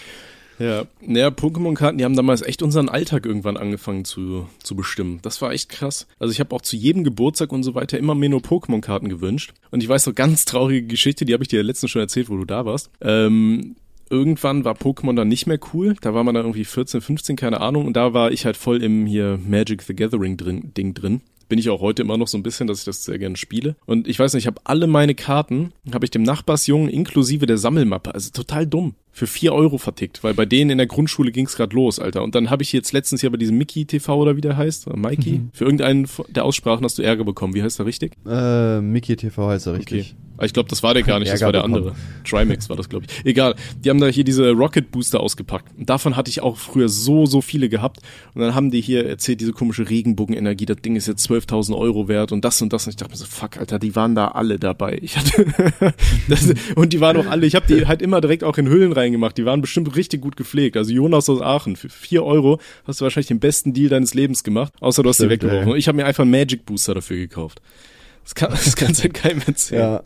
[0.60, 5.20] Ja, naja, Pokémon-Karten, die haben damals echt unseren Alltag irgendwann angefangen zu, zu bestimmen.
[5.22, 6.08] Das war echt krass.
[6.20, 9.54] Also ich habe auch zu jedem Geburtstag und so weiter immer mir nur Pokémon-Karten gewünscht.
[9.72, 12.38] Und ich weiß noch ganz traurige Geschichte, die habe ich dir letztens schon erzählt, wo
[12.38, 12.90] du da warst.
[13.02, 13.76] Ähm,
[14.10, 15.96] irgendwann war Pokémon dann nicht mehr cool.
[16.02, 17.88] Da war man dann irgendwie 14, 15, keine Ahnung.
[17.88, 21.22] Und da war ich halt voll im hier Magic the Gathering drin, Ding drin
[21.54, 23.76] bin ich auch heute immer noch so ein bisschen, dass ich das sehr gerne spiele.
[23.86, 27.60] Und ich weiß nicht, ich habe alle meine Karten, habe ich dem Nachbarsjungen inklusive der
[27.60, 31.56] Sammelmappe, also total dumm, für vier Euro vertickt, weil bei denen in der Grundschule ging's
[31.56, 32.24] grad los, Alter.
[32.24, 34.88] Und dann habe ich jetzt letztens hier bei diesem Mickey TV oder wie der heißt,
[34.88, 35.50] oder Mikey, mhm.
[35.54, 37.54] für irgendeinen der Aussprachen hast du Ärger bekommen.
[37.54, 38.14] Wie heißt er richtig?
[38.28, 40.16] Äh, Mickey TV heißt er richtig.
[40.16, 40.24] Okay.
[40.38, 41.94] Ah, ich glaube, das war der gar nicht, das war der andere.
[42.28, 43.26] Trimax war das, glaube ich.
[43.26, 43.56] Egal.
[43.84, 45.78] Die haben da hier diese Rocket Booster ausgepackt.
[45.78, 48.00] Und davon hatte ich auch früher so, so viele gehabt.
[48.34, 52.08] Und dann haben die hier erzählt, diese komische Regenbogenenergie, das Ding ist jetzt 12.000 Euro
[52.08, 52.88] wert und das und das.
[52.88, 54.98] Und ich dachte mir so, fuck, Alter, die waren da alle dabei.
[55.02, 55.46] Ich hatte
[56.28, 58.92] das, und die waren auch alle, ich habe die halt immer direkt auch in Hüllen
[59.04, 59.38] reingemacht.
[59.38, 60.78] Die waren bestimmt richtig gut gepflegt.
[60.78, 64.44] Also Jonas aus Aachen, für vier Euro hast du wahrscheinlich den besten Deal deines Lebens
[64.44, 64.74] gemacht.
[64.80, 65.76] Außer du hast die weggeworfen.
[65.76, 67.62] Ich habe mir einfach einen Magic Booster dafür gekauft.
[68.24, 69.82] Das, kann, das kannst du keinem erzählen.
[69.82, 70.04] Ja.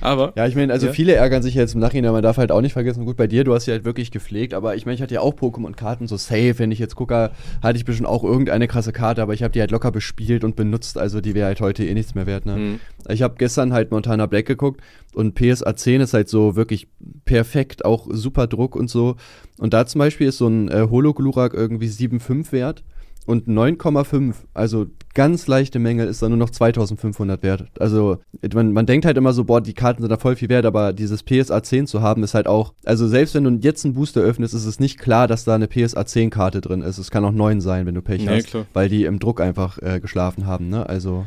[0.00, 0.32] Aber.
[0.36, 0.92] Ja, ich meine, also ja.
[0.92, 3.44] viele ärgern sich jetzt im Nachhinein, man darf halt auch nicht vergessen, gut, bei dir,
[3.44, 6.16] du hast ja halt wirklich gepflegt, aber ich meine, ich hatte ja auch Pokémon-Karten so
[6.16, 6.58] safe.
[6.58, 7.30] Wenn ich jetzt gucke,
[7.62, 10.56] hatte ich bestimmt auch irgendeine krasse Karte, aber ich habe die halt locker bespielt und
[10.56, 12.56] benutzt, also die wäre halt heute eh nichts mehr wert, ne?
[12.56, 12.80] Mhm.
[13.08, 14.80] Ich habe gestern halt Montana Black geguckt
[15.14, 16.88] und PSA 10 ist halt so wirklich
[17.24, 19.16] perfekt, auch super Druck und so.
[19.58, 22.84] Und da zum Beispiel ist so ein äh, Hologlurak irgendwie 7,5 wert
[23.30, 27.68] und 9,5, also ganz leichte Mängel, ist dann nur noch 2500 wert.
[27.78, 28.18] Also
[28.52, 30.92] man, man denkt halt immer so, boah, die Karten sind da voll viel wert, aber
[30.92, 34.20] dieses PSA 10 zu haben ist halt auch, also selbst wenn du jetzt einen Booster
[34.20, 36.98] öffnest, ist es nicht klar, dass da eine PSA 10 Karte drin ist.
[36.98, 38.66] Es kann auch 9 sein, wenn du Pech nee, hast, klar.
[38.72, 40.88] weil die im Druck einfach äh, geschlafen haben, ne?
[40.88, 41.26] Also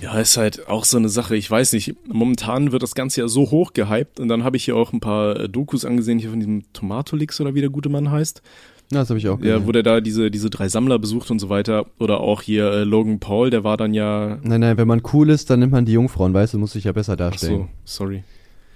[0.00, 3.28] ja, ist halt auch so eine Sache, ich weiß nicht, momentan wird das Ganze ja
[3.28, 6.30] so hoch gehypt und dann habe ich hier auch ein paar äh, Dokus angesehen, hier
[6.30, 8.42] von diesem Tomatolix oder wie der gute Mann heißt.
[8.90, 9.60] Ja, das habe ich auch gesehen.
[9.60, 11.86] Ja, wo der da diese, diese drei Sammler besucht und so weiter.
[11.98, 14.38] Oder auch hier äh, Logan Paul, der war dann ja.
[14.42, 16.84] Nein, nein, wenn man cool ist, dann nimmt man die Jungfrauen, weißt du, muss sich
[16.84, 17.64] ja besser darstellen.
[17.64, 18.24] Ach so, sorry.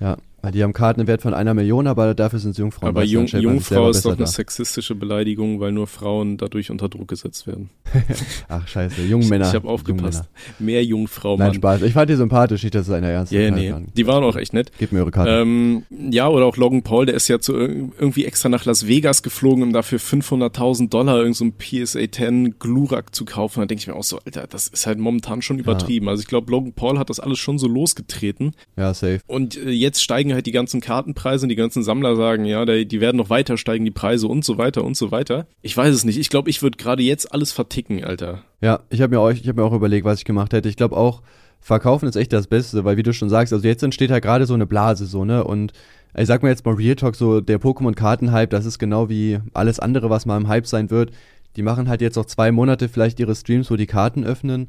[0.00, 0.18] Ja.
[0.50, 2.88] Die haben Karten im Wert von einer Million, aber dafür sind sie Jungfrauen.
[2.88, 4.26] Aber Jung, Jungfrau ist doch eine dar.
[4.26, 7.70] sexistische Beleidigung, weil nur Frauen dadurch unter Druck gesetzt werden.
[8.48, 9.46] Ach, scheiße, Jungmänner.
[9.48, 10.24] Ich habe aufgepasst.
[10.24, 10.56] Jungmänner.
[10.58, 11.54] Mehr Jungfrau, Nein, Mann.
[11.54, 11.82] Spaß.
[11.82, 13.54] Ich fand die sympathisch, nicht, dass es einer ernst Ja, ist.
[13.54, 13.72] nee.
[13.96, 14.72] Die waren auch echt nett.
[14.78, 15.30] Gebt mir eure Karte.
[15.30, 18.86] Ähm, ja, oder auch Logan Paul, der ist ja zu, ir- irgendwie extra nach Las
[18.88, 23.60] Vegas geflogen, um dafür 500.000 Dollar irgend so PSA 10 Glurak zu kaufen.
[23.60, 26.08] Da denke ich mir auch so, Alter, das ist halt momentan schon übertrieben.
[26.08, 28.54] Also ich glaube, Logan Paul hat das alles schon so losgetreten.
[28.76, 29.20] ja, safe.
[29.26, 33.00] Und äh, jetzt steigen halt die ganzen Kartenpreise und die ganzen Sammler sagen, ja, die,
[33.00, 35.46] werden noch weiter steigen, die Preise und so weiter und so weiter.
[35.62, 36.18] Ich weiß es nicht.
[36.18, 38.42] Ich glaube, ich würde gerade jetzt alles verticken, Alter.
[38.60, 40.68] Ja, ich habe mir, auch- hab mir auch überlegt, was ich gemacht hätte.
[40.68, 41.22] Ich glaube auch,
[41.60, 44.46] verkaufen ist echt das Beste, weil wie du schon sagst, also jetzt entsteht halt gerade
[44.46, 45.44] so eine Blase so, ne?
[45.44, 45.72] Und
[46.16, 49.78] ich sag mal jetzt mal Real Talk, so der Pokémon-Karten-Hype, das ist genau wie alles
[49.80, 51.10] andere, was mal im Hype sein wird.
[51.56, 54.68] Die machen halt jetzt noch zwei Monate vielleicht ihre Streams, wo die Karten öffnen.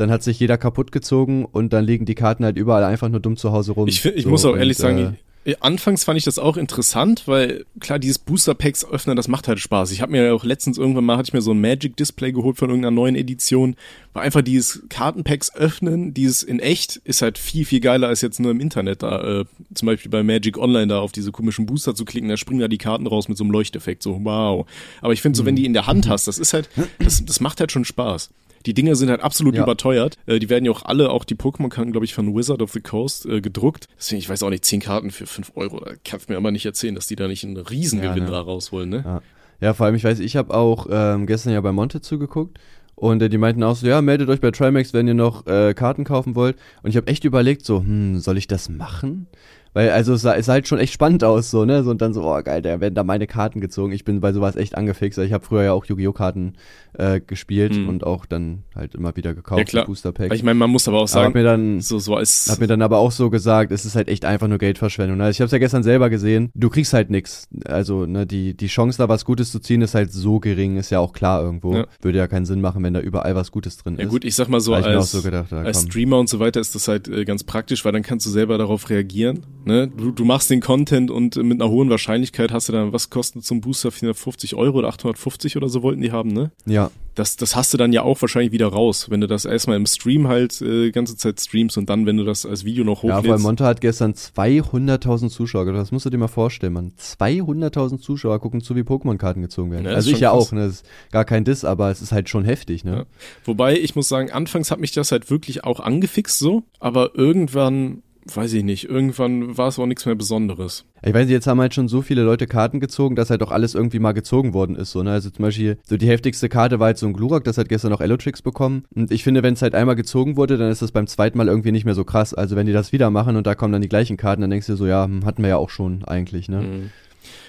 [0.00, 3.20] Dann hat sich jeder kaputt gezogen und dann liegen die Karten halt überall einfach nur
[3.20, 3.86] dumm zu Hause rum.
[3.86, 7.24] Ich, ich So, muss auch ehrlich äh, sagen, äh, anfangs fand ich das auch interessant,
[7.26, 9.90] weil klar, dieses Booster Packs öffnen, das macht halt Spaß.
[9.90, 12.32] Ich habe mir ja auch letztens irgendwann mal, hatte ich mir so ein Magic Display
[12.32, 13.76] geholt von irgendeiner neuen Edition,
[14.12, 18.40] war einfach dieses Kartenpacks öffnen, dieses in echt, ist halt viel, viel geiler als jetzt
[18.40, 21.94] nur im Internet da, äh, zum Beispiel bei Magic Online da auf diese komischen Booster
[21.94, 24.66] zu klicken, da springen da die Karten raus mit so einem Leuchteffekt, so wow.
[25.00, 27.40] Aber ich finde so, wenn die in der Hand hast, das ist halt, das, das
[27.40, 28.30] macht halt schon Spaß.
[28.66, 29.62] Die Dinger sind halt absolut Ja.
[29.62, 30.16] überteuert.
[30.26, 32.80] Äh, die werden ja auch alle, auch die Pokémon-Karten, glaube ich, von Wizard of the
[32.80, 33.86] Coast äh, gedruckt.
[33.98, 35.80] Deswegen, ich weiß auch nicht, 10 Karten für 5 Euro.
[35.80, 38.30] Da kannst du mir aber nicht erzählen, dass die da nicht einen Riesengewinn Ja, ne.
[38.30, 39.02] da rausholen, ne?
[39.04, 39.22] Ja.
[39.60, 42.58] ja, vor allem, ich weiß, ich habe auch ähm, gestern ja bei Monte zugeguckt
[42.96, 45.72] und äh, die meinten auch so, ja, meldet euch bei Trimax, wenn ihr noch äh,
[45.72, 46.56] Karten kaufen wollt.
[46.82, 49.26] Und ich habe echt überlegt, so, hm, soll ich das machen?
[49.72, 51.84] Weil, also es sah, es sah halt schon echt spannend aus, so, ne?
[51.84, 53.92] So, und dann so, oh geil, da werden da meine Karten gezogen.
[53.92, 55.18] Ich bin bei sowas echt angefixt.
[55.20, 56.12] Ich habe früher ja auch Yu-Gi-Oh!
[56.12, 56.54] Karten
[56.94, 57.88] äh, gespielt Hm.
[57.88, 59.86] und auch dann halt immer wieder gekauft, Ja, klar.
[59.86, 60.30] Booster Packs.
[60.30, 62.48] Weil ich meine, man muss aber auch Aber sagen, hab mir dann so, so als,
[62.50, 65.20] hab mir dann aber auch so gesagt, es ist halt echt einfach nur Geldverschwendung.
[65.20, 66.50] Also ich habe es ja gestern selber gesehen.
[66.54, 67.46] Du kriegst halt nix.
[67.64, 70.90] Also ne, die die Chance da was Gutes zu ziehen ist halt so gering, ist
[70.90, 71.74] ja auch klar irgendwo.
[71.76, 71.86] Ja.
[72.02, 74.10] Würde ja keinen Sinn machen, wenn da überall was Gutes drin ja ist.
[74.10, 75.82] gut, ich sag mal so, als, so gedacht, ja, als.
[75.82, 78.58] Streamer und so weiter ist das halt äh, ganz praktisch, weil dann kannst du selber
[78.58, 79.46] darauf reagieren.
[79.64, 79.88] Ne?
[79.88, 83.10] Du, du machst den Content und äh, mit einer hohen Wahrscheinlichkeit hast du dann, was
[83.10, 86.50] kostet zum Booster 450 Euro oder 850 oder so wollten die haben, ne?
[86.66, 89.76] Ja, das, das hast du dann ja auch wahrscheinlich wieder raus, wenn du das erstmal
[89.76, 93.02] im Stream halt äh, ganze Zeit streamst und dann, wenn du das als Video noch
[93.02, 93.26] ja, hochlädst.
[93.26, 95.70] vor allem Monte hat gestern 200.000 Zuschauer.
[95.72, 96.92] Das musst du dir mal vorstellen, man.
[96.98, 99.86] 200.000 Zuschauer gucken zu, wie Pokémon-Karten gezogen werden.
[99.86, 100.48] Ja, also ich ja krass.
[100.48, 100.66] auch, ne?
[100.66, 102.96] Das ist gar kein Diss, aber es ist halt schon heftig, ne?
[102.96, 103.04] Ja.
[103.44, 108.02] Wobei, ich muss sagen, anfangs hat mich das halt wirklich auch angefixt so, aber irgendwann,
[108.36, 110.84] weiß ich nicht, irgendwann war es auch nichts mehr Besonderes.
[111.02, 113.50] Ich weiß nicht, jetzt haben halt schon so viele Leute Karten gezogen, dass halt auch
[113.50, 114.90] alles irgendwie mal gezogen worden ist.
[114.90, 115.12] So, ne?
[115.12, 117.90] Also zum Beispiel, so die heftigste Karte war halt so ein Glurak, das hat gestern
[117.90, 118.84] noch Elotrix bekommen.
[118.94, 121.48] Und ich finde, wenn es halt einmal gezogen wurde, dann ist das beim zweiten Mal
[121.48, 122.34] irgendwie nicht mehr so krass.
[122.34, 124.66] Also wenn die das wieder machen und da kommen dann die gleichen Karten, dann denkst
[124.66, 126.60] du so, ja, hm, hatten wir ja auch schon eigentlich, ne?
[126.60, 126.90] Mhm.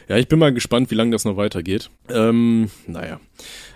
[0.07, 1.89] Ja, ich bin mal gespannt, wie lange das noch weitergeht.
[2.09, 3.19] Ähm, naja.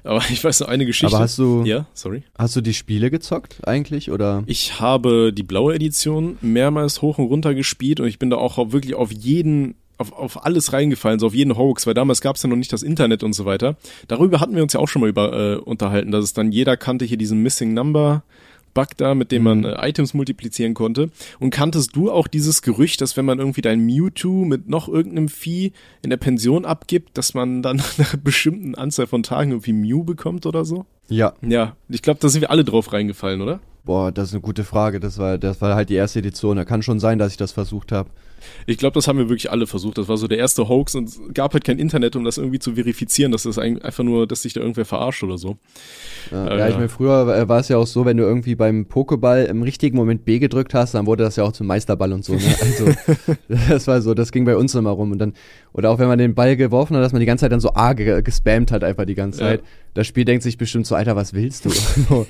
[0.06, 1.16] Aber ich weiß noch eine Geschichte.
[1.16, 2.24] Aber hast du, ja, sorry.
[2.38, 4.44] hast du die Spiele gezockt eigentlich, oder?
[4.46, 8.58] Ich habe die blaue Edition mehrmals hoch und runter gespielt und ich bin da auch
[8.58, 12.36] auf- wirklich auf jeden auf, auf alles reingefallen, so auf jeden Hoax, weil damals gab
[12.36, 13.78] es ja noch nicht das Internet und so weiter.
[14.10, 16.76] Darüber hatten wir uns ja auch schon mal über äh, unterhalten, dass es dann jeder
[16.76, 18.24] kannte hier diesen Missing Number
[18.76, 19.66] Bug da, mit dem man Mhm.
[19.66, 21.10] äh, Items multiplizieren konnte.
[21.40, 25.30] Und kanntest du auch dieses Gerücht, dass wenn man irgendwie dein Mewtwo mit noch irgendeinem
[25.30, 25.72] Vieh
[26.04, 30.04] in der Pension abgibt, dass man dann nach einer bestimmten Anzahl von Tagen irgendwie Mew
[30.04, 30.86] bekommt oder so?
[31.10, 31.34] Ja.
[31.42, 33.60] Ja, ich glaube, da sind wir alle drauf reingefallen, oder?
[33.84, 35.00] Boah, das ist eine gute Frage.
[35.00, 36.58] Das war, das war halt die erste Edition.
[36.58, 38.10] Da kann schon sein, dass ich das versucht habe.
[38.66, 39.98] Ich glaube, das haben wir wirklich alle versucht.
[39.98, 42.60] Das war so der erste Hoax und es gab halt kein Internet, um das irgendwie
[42.60, 45.58] zu verifizieren, dass das eigentlich einfach nur, dass sich da irgendwer verarscht oder so.
[46.32, 48.56] Ja, Äh, ja, ich meine, früher äh, war es ja auch so, wenn du irgendwie
[48.56, 52.14] beim Pokéball im richtigen Moment B gedrückt hast, dann wurde das ja auch zum Meisterball
[52.14, 52.34] und so.
[52.34, 52.42] Ne?
[52.62, 52.86] Also
[53.48, 55.34] das war so, das ging bei uns immer rum und dann
[55.76, 57.74] oder auch wenn man den Ball geworfen hat, dass man die ganze Zeit dann so
[57.74, 59.48] A ge gespammt hat einfach die ganze Ja.
[59.50, 59.64] Zeit.
[59.94, 61.70] Das Spiel denkt sich bestimmt so, Alter, was willst du?
[61.70, 62.26] So.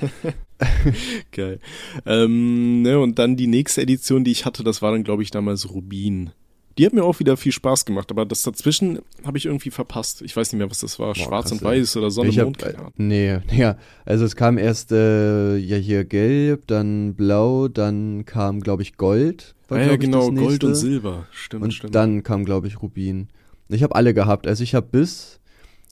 [1.31, 1.59] Geil.
[2.07, 5.29] Ähm, ne, und dann die nächste Edition, die ich hatte, das war dann, glaube ich,
[5.29, 6.31] damals Rubin.
[6.77, 10.21] Die hat mir auch wieder viel Spaß gemacht, aber das dazwischen habe ich irgendwie verpasst.
[10.23, 11.15] Ich weiß nicht mehr, was das war.
[11.15, 11.63] Schwarz krass, und.
[11.63, 12.91] Weiß oder Sonne, ich hab, Mond, Ahnung.
[12.97, 18.81] nee, ja, also es kam erst äh, ja hier gelb, dann blau, dann kam glaube
[18.81, 19.54] ich Gold.
[19.67, 20.75] War, Ah, ja, genau, Gold und.
[20.75, 21.25] Silber.
[21.31, 21.95] Stimmt, Und stimmt.
[21.95, 23.27] dann kam, glaube ich, Rubin.
[23.69, 24.47] Ich habe alle gehabt.
[24.47, 25.39] Also ich habe bis,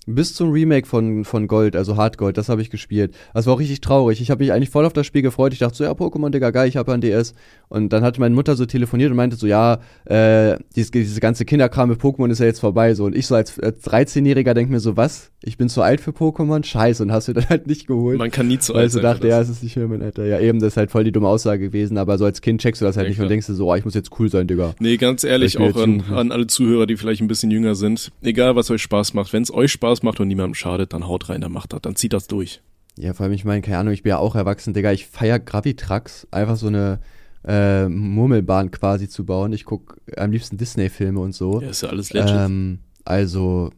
[0.06, 3.16] Bis zum Remake von, von Gold, also Hard Gold, das habe ich gespielt.
[3.34, 4.20] Das war auch richtig traurig.
[4.20, 5.54] Ich habe mich eigentlich voll auf das Spiel gefreut.
[5.54, 7.34] Ich dachte so, ja, Pokémon, Digga, geil, ich habe ein DS.
[7.74, 11.46] Und dann hat meine Mutter so telefoniert und meinte so, ja, äh, dieses, diese ganze
[11.46, 12.94] Kinderkram mit Pokémon ist ja jetzt vorbei.
[12.94, 13.06] So.
[13.06, 15.32] Und ich so als, als 13-Jähriger denke mir so, was?
[15.42, 16.64] Ich bin zu alt für Pokémon?
[16.64, 17.02] Scheiße.
[17.02, 18.20] Und hast du dann halt nicht geholt.
[18.20, 19.02] Man kann nie zu alt sein.
[19.02, 20.26] Weil ich dachte, ja, es ist nicht für mein Alter.
[20.26, 21.98] Ja, eben, das ist halt voll die dumme Aussage gewesen.
[21.98, 23.26] Aber so als Kind checkst du das halt ja, nicht klar.
[23.26, 24.76] und denkst du so, oh, ich muss jetzt cool sein, Digga.
[24.80, 28.12] Nee, ganz ehrlich, auch an, an alle Zuhörer, die vielleicht ein bisschen jünger sind.
[28.22, 29.34] Egal, was euch Spaß macht.
[29.34, 31.82] Wenn es euch Spaß macht und niemandem schadet, schadet, dann haut rein, dann macht das,
[31.82, 32.62] dann zieht das durch.
[32.98, 35.40] Ja, vor allem, ich meine, keine Ahnung, ich bin ja auch erwachsen, Digga, ich feier
[35.40, 37.00] Gravitrax, einfach so eine
[37.46, 39.54] äh, Murmelbahn quasi zu bauen.
[39.54, 41.62] Ich gucke am liebsten Disney-Filme und so.
[41.62, 42.32] Ja, ist ja alles legend.
[42.32, 43.72] Ähm, also,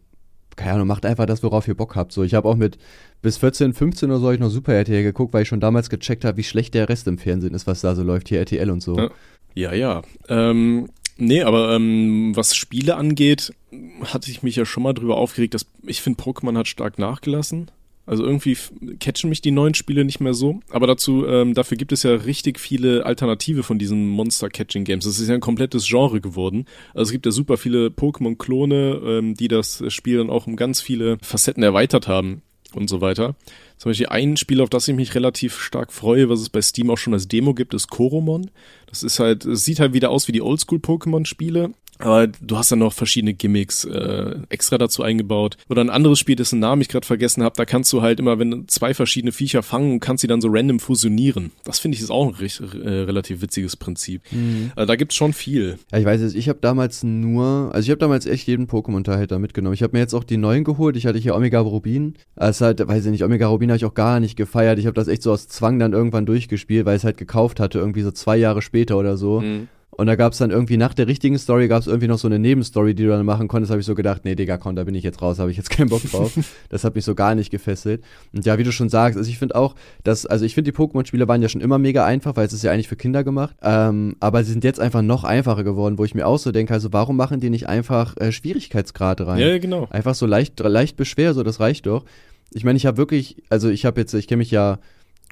[0.55, 2.11] keine Ahnung, macht einfach das, worauf ihr Bock habt.
[2.11, 2.77] So, ich habe auch mit
[3.21, 6.25] bis 14, 15 oder so ich noch Super RTL geguckt, weil ich schon damals gecheckt
[6.25, 8.81] habe, wie schlecht der Rest im Fernsehen ist, was da so läuft, hier RTL und
[8.81, 8.97] so.
[8.97, 9.09] Ja,
[9.55, 9.73] ja.
[9.73, 10.01] ja.
[10.29, 10.87] Ähm,
[11.17, 13.53] Nee, aber ähm, was Spiele angeht,
[14.03, 17.71] hatte ich mich ja schon mal drüber aufgeregt, dass ich finde, Pokémon hat stark nachgelassen.
[18.05, 18.55] Also irgendwie
[18.99, 20.59] catchen mich die neuen Spiele nicht mehr so.
[20.69, 25.05] Aber dazu, ähm, dafür gibt es ja richtig viele Alternative von diesen Monster-Catching-Games.
[25.05, 26.65] Das ist ja ein komplettes Genre geworden.
[26.93, 30.81] Also es gibt ja super viele Pokémon-Klone, ähm, die das Spiel dann auch um ganz
[30.81, 32.41] viele Facetten erweitert haben
[32.75, 33.35] und so weiter.
[33.77, 36.89] Zum Beispiel ein Spiel, auf das ich mich relativ stark freue, was es bei Steam
[36.89, 38.51] auch schon als Demo gibt, ist Koromon.
[38.87, 42.79] Das ist halt, es sieht halt wieder aus wie die Oldschool-Pokémon-Spiele, aber du hast dann
[42.79, 45.57] noch verschiedene Gimmicks äh, extra dazu eingebaut.
[45.69, 48.37] Oder ein anderes Spiel, dessen Namen ich gerade vergessen habe, da kannst du halt immer,
[48.39, 51.51] wenn zwei verschiedene Viecher fangen und kannst sie dann so random fusionieren.
[51.63, 54.21] Das finde ich ist auch ein recht, äh, relativ witziges Prinzip.
[54.31, 54.71] Mhm.
[54.75, 55.79] Also da gibt's schon viel.
[55.91, 59.27] Ja, ich weiß es, ich habe damals nur, also ich habe damals echt jeden Pokémon-Teil
[59.27, 59.73] da mitgenommen.
[59.73, 60.97] Ich habe mir jetzt auch die neuen geholt.
[60.97, 62.15] Ich hatte hier Omega Rubin.
[62.35, 64.79] Also halt, weiß ich nicht, Omega Rubin habe ich auch gar nicht gefeiert.
[64.79, 67.59] Ich habe das echt so aus Zwang dann irgendwann durchgespielt, weil ich es halt gekauft
[67.59, 69.41] hatte, irgendwie so zwei Jahre später oder so.
[69.41, 69.67] Mhm.
[69.97, 72.27] Und da gab es dann irgendwie nach der richtigen Story gab es irgendwie noch so
[72.27, 73.71] eine Nebenstory, die du dann machen konntest.
[73.71, 75.69] Habe ich so gedacht, nee, Digga, komm, da bin ich jetzt raus, habe ich jetzt
[75.69, 76.33] keinen Bock drauf.
[76.69, 78.03] das hat mich so gar nicht gefesselt.
[78.33, 80.77] Und ja, wie du schon sagst, also ich finde auch, dass, also ich finde die
[80.77, 83.55] Pokémon-Spiele waren ja schon immer mega einfach, weil es ist ja eigentlich für Kinder gemacht.
[83.61, 86.73] Ähm, aber sie sind jetzt einfach noch einfacher geworden, wo ich mir auch so denke,
[86.73, 89.39] also warum machen die nicht einfach äh, Schwierigkeitsgrade rein?
[89.39, 89.87] Ja, ja, genau.
[89.91, 92.03] Einfach so leicht, leicht beschwer, so das reicht doch.
[92.51, 94.79] Ich meine, ich habe wirklich, also ich habe jetzt, ich kenne mich ja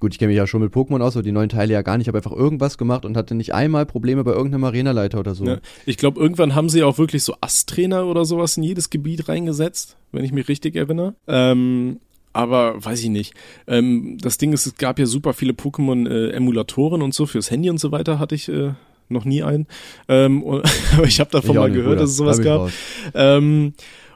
[0.03, 1.97] Gut, ich kenne mich ja schon mit Pokémon aus, aber die neuen Teile ja gar
[1.97, 2.03] nicht.
[2.03, 5.45] Ich habe einfach irgendwas gemacht und hatte nicht einmal Probleme bei irgendeinem Arenaleiter oder so.
[5.45, 9.29] Ja, ich glaube, irgendwann haben sie auch wirklich so Asttrainer oder sowas in jedes Gebiet
[9.29, 11.15] reingesetzt, wenn ich mich richtig erinnere.
[11.25, 12.01] Ähm,
[12.33, 13.33] aber weiß ich nicht.
[13.65, 17.69] Ähm, das Ding ist, es gab ja super viele Pokémon-Emulatoren äh, und so fürs Handy
[17.69, 18.73] und so weiter hatte ich äh,
[19.07, 19.67] noch nie einen.
[20.09, 20.43] Ähm,
[20.97, 22.01] aber ich habe davon ich mal nicht, gehört, Bruder.
[22.01, 22.71] dass es sowas gab.
[23.13, 23.71] Ähm,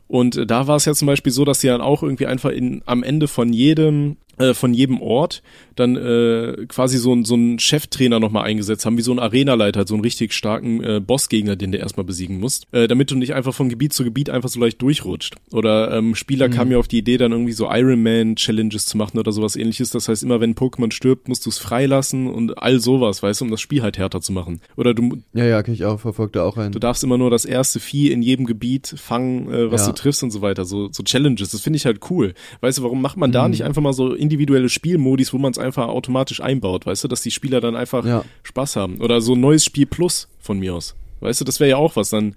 [0.09, 2.81] und da war es ja zum Beispiel so, dass sie dann auch irgendwie einfach in,
[2.85, 5.41] am Ende von jedem äh, von jedem Ort
[5.79, 9.93] dann äh, quasi so, so einen Cheftrainer nochmal eingesetzt haben, wie so ein Arenaleiter, so
[9.93, 13.53] einen richtig starken äh, Bossgegner, den du erstmal besiegen musst, äh, damit du nicht einfach
[13.53, 15.35] von Gebiet zu Gebiet einfach so leicht durchrutscht.
[15.51, 16.53] Oder ähm, Spieler mhm.
[16.53, 19.91] kamen ja auf die Idee, dann irgendwie so Ironman-Challenges zu machen oder sowas ähnliches.
[19.91, 23.45] Das heißt, immer wenn Pokémon stirbt, musst du es freilassen und all sowas, weißt du,
[23.45, 24.61] um das Spiel halt härter zu machen.
[24.75, 25.17] Oder du.
[25.33, 26.71] Ja, ja, kann ich auch, verfolgt da auch ein.
[26.71, 29.87] Du darfst immer nur das erste Vieh in jedem Gebiet fangen, äh, was ja.
[29.87, 30.65] du triffst und so weiter.
[30.65, 32.33] So, so Challenges, das finde ich halt cool.
[32.61, 33.51] Weißt du, warum macht man da mhm.
[33.51, 37.21] nicht einfach mal so individuelle Spielmodis, wo man es einfach automatisch einbaut, weißt du, dass
[37.21, 38.25] die Spieler dann einfach ja.
[38.43, 38.99] Spaß haben.
[38.99, 40.95] Oder so ein neues Spiel Plus von mir aus.
[41.21, 42.09] Weißt du, das wäre ja auch was.
[42.09, 42.35] Dann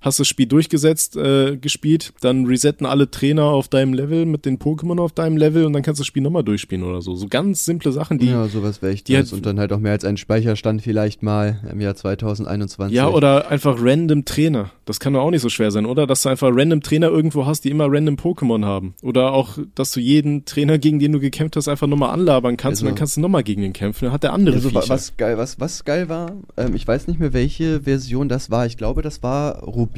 [0.00, 4.58] hast das Spiel durchgesetzt, äh, gespielt, dann resetten alle Trainer auf deinem Level mit den
[4.58, 7.14] Pokémon auf deinem Level und dann kannst du das Spiel nochmal durchspielen oder so.
[7.14, 8.28] So ganz simple Sachen, die.
[8.28, 11.22] Ja, sowas wäre echt die halt, Und dann halt auch mehr als ein Speicherstand vielleicht
[11.22, 12.96] mal im Jahr 2021.
[12.96, 14.70] Ja, oder einfach random Trainer.
[14.86, 16.06] Das kann doch auch nicht so schwer sein, oder?
[16.06, 18.94] Dass du einfach random Trainer irgendwo hast, die immer random Pokémon haben.
[19.02, 22.80] Oder auch, dass du jeden Trainer, gegen den du gekämpft hast, einfach nochmal anlabern kannst
[22.80, 24.06] also, und dann kannst du nochmal gegen den kämpfen.
[24.06, 27.20] Dann hat der andere also, was geil, was, was geil war, ähm, ich weiß nicht
[27.20, 28.66] mehr, welche Version das war.
[28.66, 29.89] Ich glaube, das war Rubin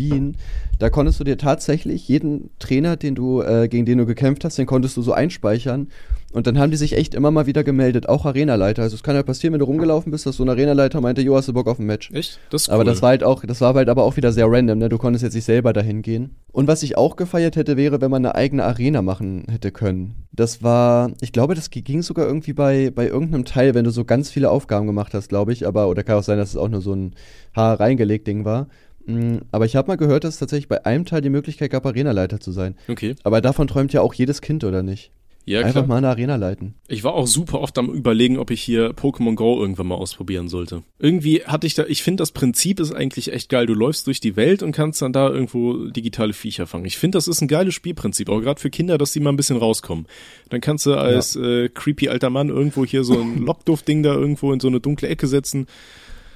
[0.79, 4.59] da konntest du dir tatsächlich jeden Trainer, den du, äh, gegen den du gekämpft hast,
[4.59, 5.89] den konntest du so einspeichern.
[6.33, 8.83] Und dann haben die sich echt immer mal wieder gemeldet, auch Arenaleiter.
[8.83, 11.37] Also es kann ja passieren, wenn du rumgelaufen bist, dass so ein Arenaleiter meinte, jo,
[11.37, 12.11] hast du Bock auf ein Match?
[12.11, 12.41] Echt?
[12.51, 12.75] Das ist cool.
[12.77, 14.89] Aber das war halt auch, das war halt aber auch wieder sehr random, ne?
[14.89, 16.37] Du konntest jetzt nicht selber dahin gehen.
[16.51, 20.27] Und was ich auch gefeiert hätte, wäre, wenn man eine eigene Arena machen hätte können.
[20.33, 24.05] Das war, ich glaube, das ging sogar irgendwie bei, bei irgendeinem Teil, wenn du so
[24.05, 25.67] ganz viele Aufgaben gemacht hast, glaube ich.
[25.67, 27.15] Aber, oder kann auch sein, dass es auch nur so ein
[27.55, 28.69] Haar reingelegt Ding war.
[29.07, 31.87] Mm, aber ich habe mal gehört, dass es tatsächlich bei einem Teil die Möglichkeit gab,
[31.87, 32.77] Arenaleiter zu sein.
[32.89, 33.15] Okay.
[33.25, 35.13] Aber davon träumt ja auch jedes Kind, oder nicht?
[35.45, 35.87] Ja, Einfach klar.
[35.89, 36.75] mal eine Arena leiten.
[36.87, 40.49] Ich war auch super oft am überlegen, ob ich hier Pokémon Go irgendwann mal ausprobieren
[40.49, 40.85] sollte.
[41.01, 43.67] Irgendwie hatte ich da, ich finde das Prinzip ist eigentlich echt geil.
[43.67, 46.85] Du läufst durch die Welt und kannst dann da irgendwo digitale Viecher fangen.
[46.85, 49.37] Ich finde, das ist ein geiles Spielprinzip, auch gerade für Kinder, dass die mal ein
[49.37, 50.07] bisschen rauskommen.
[50.49, 51.43] Dann kannst du als ja.
[51.43, 55.09] äh, creepy alter Mann irgendwo hier so ein Lockduft-Ding da irgendwo in so eine dunkle
[55.09, 55.67] Ecke setzen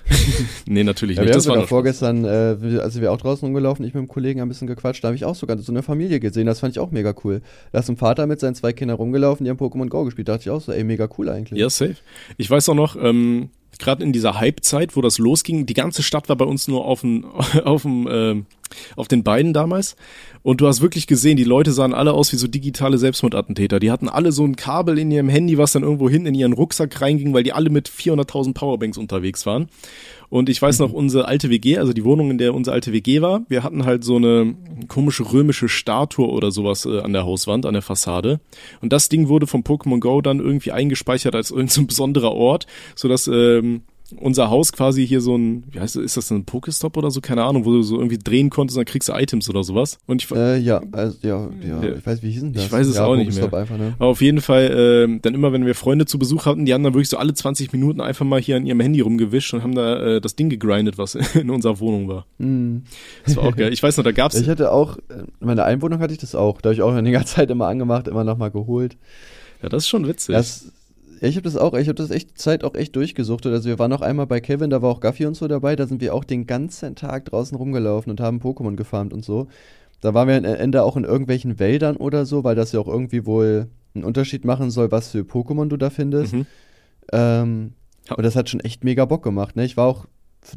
[0.67, 1.29] nee, natürlich Ja, nicht.
[1.29, 4.03] wir haben Das war sogar vorgestern, äh, wir- also wir auch draußen rumgelaufen, ich mit
[4.03, 6.61] dem Kollegen ein bisschen gequatscht, da habe ich auch sogar so eine Familie gesehen, das
[6.61, 7.43] fand ich auch mega cool.
[7.73, 10.33] Da ist ein Vater mit seinen zwei Kindern rumgelaufen, die haben Pokémon Go gespielt, da
[10.35, 11.59] dachte ich auch so, ey, mega cool eigentlich.
[11.59, 11.97] Ja, safe.
[12.37, 16.29] Ich weiß auch noch, ähm, gerade in dieser Hype-Zeit, wo das losging, die ganze Stadt
[16.29, 17.25] war bei uns nur auf dem,
[17.65, 18.47] auf dem, ähm,
[18.97, 19.97] auf den Beinen damals.
[20.43, 23.81] Und du hast wirklich gesehen, die Leute sahen alle aus wie so digitale Selbstmordattentäter.
[23.81, 26.53] Die hatten alle so ein Kabel in ihrem Handy, was dann irgendwo hinten in ihren
[26.53, 29.69] Rucksack reinging, weil die alle mit 400.000 Powerbanks unterwegs waren.
[30.29, 33.21] Und ich weiß noch, unsere alte WG, also die Wohnung, in der unsere alte WG
[33.21, 34.55] war, wir hatten halt so eine
[34.89, 38.41] komische römische Statue oder sowas äh, an der Hauswand, an der Fassade.
[38.81, 42.67] Und das Ding wurde vom Pokémon Go dann irgendwie eingespeichert als irgendein so besonderer Ort,
[42.95, 43.83] sodass ähm,
[44.21, 47.21] unser Haus quasi hier so ein, wie heißt das, ist das ein Pokestop oder so?
[47.21, 49.99] Keine Ahnung, wo du so irgendwie drehen konntest und dann kriegst du Items oder sowas.
[50.07, 51.95] Und ich, Äh, ja, also, ja, ja, Ja.
[51.97, 52.65] ich weiß, wie hieß denn das?
[52.67, 53.61] Ich weiß es ja, auch nicht Pokestop mehr.
[53.63, 53.95] Einfach, ne?
[53.99, 54.73] Aber auf jeden Fall,
[55.07, 57.35] ähm, dann immer, wenn wir Freunde zu Besuch hatten, die haben dann wirklich so alle
[57.35, 60.51] 20 Minuten einfach mal hier an ihrem Handy rumgewischt und haben da äh, das Ding
[60.51, 62.27] gegrindet, was in unserer Wohnung war.
[62.39, 62.83] Mhm.
[63.25, 63.73] Das war auch geil.
[63.73, 66.35] Ich weiß noch, da gab's Ich hatte auch, äh, in meiner Einwohnung hatte ich das
[66.35, 68.97] auch, da habe ich auch in der Zeit immer angemacht, immer nochmal geholt.
[69.63, 70.35] ja, das ist schon witzig.
[70.35, 70.71] Das,
[71.21, 73.53] ich habe das auch, ich habe das echt Zeit auch echt durchgesuchtet.
[73.53, 75.87] Also wir waren noch einmal bei Kevin, da war auch Gaffi und so dabei, da
[75.87, 79.49] sind wir auch den ganzen Tag draußen rumgelaufen und haben Pokémon gefarmt und so.
[80.01, 82.89] Da waren wir am Ende auch in irgendwelchen Wäldern oder so, weil das ja auch
[82.89, 86.35] irgendwie wohl einen Unterschied machen soll, was für Pokémon du da findest.
[86.35, 86.47] Mhm.
[87.13, 87.73] Ähm.
[88.15, 89.57] Und das hat schon echt mega Bock gemacht.
[89.57, 89.65] Ne?
[89.65, 90.07] Ich war auch,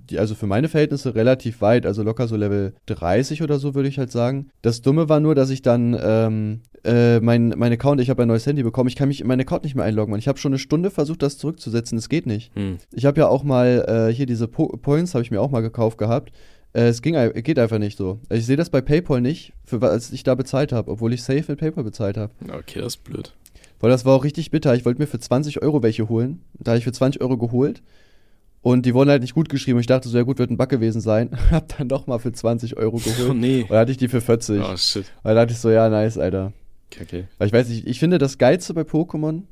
[0.10, 3.90] die- also für meine Verhältnisse relativ weit, also locker so Level 30 oder so, würde
[3.90, 4.50] ich halt sagen.
[4.62, 8.28] Das Dumme war nur, dass ich dann ähm, äh, mein, mein Account, ich habe ein
[8.28, 10.12] neues Handy bekommen, ich kann mich in meinen Account nicht mehr einloggen.
[10.12, 10.20] Mann.
[10.20, 12.56] Ich habe schon eine Stunde versucht, das zurückzusetzen, es geht nicht.
[12.56, 12.78] Hm.
[12.94, 15.62] Ich habe ja auch mal äh, hier diese po Points, habe ich mir auch mal
[15.62, 16.32] gekauft gehabt.
[16.74, 18.20] Äh, es ging, ei- geht einfach nicht so.
[18.30, 21.44] Ich sehe das bei PayPal nicht, für was ich da bezahlt habe, obwohl ich safe
[21.48, 22.32] mit PayPal bezahlt habe.
[22.48, 23.34] Okay, das ist blöd.
[23.82, 24.76] Weil das war auch richtig bitter.
[24.76, 26.42] Ich wollte mir für 20 Euro welche holen.
[26.60, 27.82] Da habe ich für 20 Euro geholt.
[28.62, 29.80] Und die wurden halt nicht gut geschrieben.
[29.80, 31.30] Ich dachte so, ja gut, wird ein Bug gewesen sein.
[31.52, 33.30] hab dann doch mal für 20 Euro geholt.
[33.30, 33.62] Oh nee.
[33.62, 34.62] Und dann hatte ich die für 40.
[34.62, 35.06] Oh shit.
[35.24, 36.52] Weil da dachte ich so, ja, nice, Alter.
[36.92, 37.28] Kacke.
[37.38, 39.44] Weil ich weiß nicht, ich finde das Geilste bei Pokémon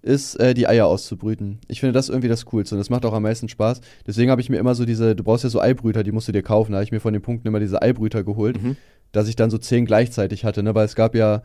[0.00, 1.58] ist, äh, die Eier auszubrüten.
[1.66, 3.80] Ich finde das irgendwie das Coolste und das macht auch am meisten Spaß.
[4.06, 6.32] Deswegen habe ich mir immer so diese, du brauchst ja so Eibrüter, die musst du
[6.32, 6.72] dir kaufen.
[6.72, 8.76] Da habe ich mir von den Punkten immer diese Eibrüter geholt, Mhm.
[9.12, 10.74] dass ich dann so 10 gleichzeitig hatte, ne?
[10.74, 11.42] Weil es gab ja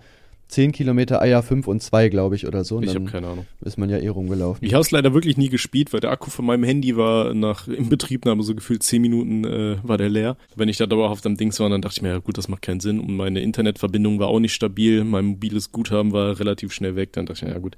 [0.50, 2.82] 10 Kilometer Eier, 5 und 2, glaube ich, oder so.
[2.82, 3.46] Ich habe keine Ahnung.
[3.62, 4.66] ist man ja eh rumgelaufen.
[4.66, 7.68] Ich habe es leider wirklich nie gespielt, weil der Akku von meinem Handy war nach
[7.68, 10.38] Inbetriebnahme so gefühlt 10 Minuten äh, war der leer.
[10.56, 12.64] Wenn ich da dauerhaft am Dings war, dann dachte ich mir, ja gut, das macht
[12.64, 13.00] keinen Sinn.
[13.00, 15.04] Und meine Internetverbindung war auch nicht stabil.
[15.04, 17.14] Mein mobiles Guthaben war relativ schnell weg.
[17.14, 17.78] Dann dachte ich mir, ja gut,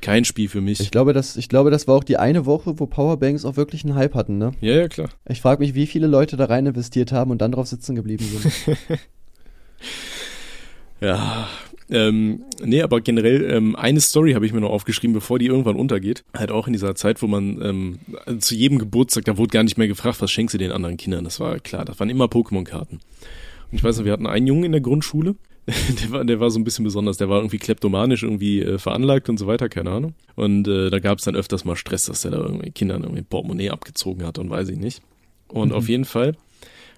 [0.00, 0.80] kein Spiel für mich.
[0.80, 3.84] Ich glaube, das, ich glaube, das war auch die eine Woche, wo Powerbanks auch wirklich
[3.84, 4.52] einen Hype hatten, ne?
[4.60, 5.10] ja, ja, klar.
[5.28, 8.24] Ich frage mich, wie viele Leute da rein investiert haben und dann drauf sitzen geblieben
[8.24, 8.76] sind.
[11.00, 11.48] Ja,
[11.90, 15.76] ähm, nee, aber generell ähm, eine Story habe ich mir noch aufgeschrieben, bevor die irgendwann
[15.76, 16.24] untergeht.
[16.34, 19.62] Halt auch in dieser Zeit, wo man ähm, also zu jedem Geburtstag, da wurde gar
[19.62, 21.24] nicht mehr gefragt, was schenkst du den anderen Kindern.
[21.24, 22.96] Das war klar, das waren immer Pokémon-Karten.
[23.70, 25.36] Und ich weiß noch, wir hatten einen Jungen in der Grundschule,
[26.02, 29.28] der war, der war so ein bisschen besonders, der war irgendwie kleptomanisch irgendwie äh, veranlagt
[29.28, 30.14] und so weiter, keine Ahnung.
[30.34, 33.22] Und äh, da gab es dann öfters mal Stress, dass der da irgendwie Kindern irgendwie
[33.22, 35.02] Portemonnaie abgezogen hat und weiß ich nicht.
[35.48, 36.36] Und auf jeden Fall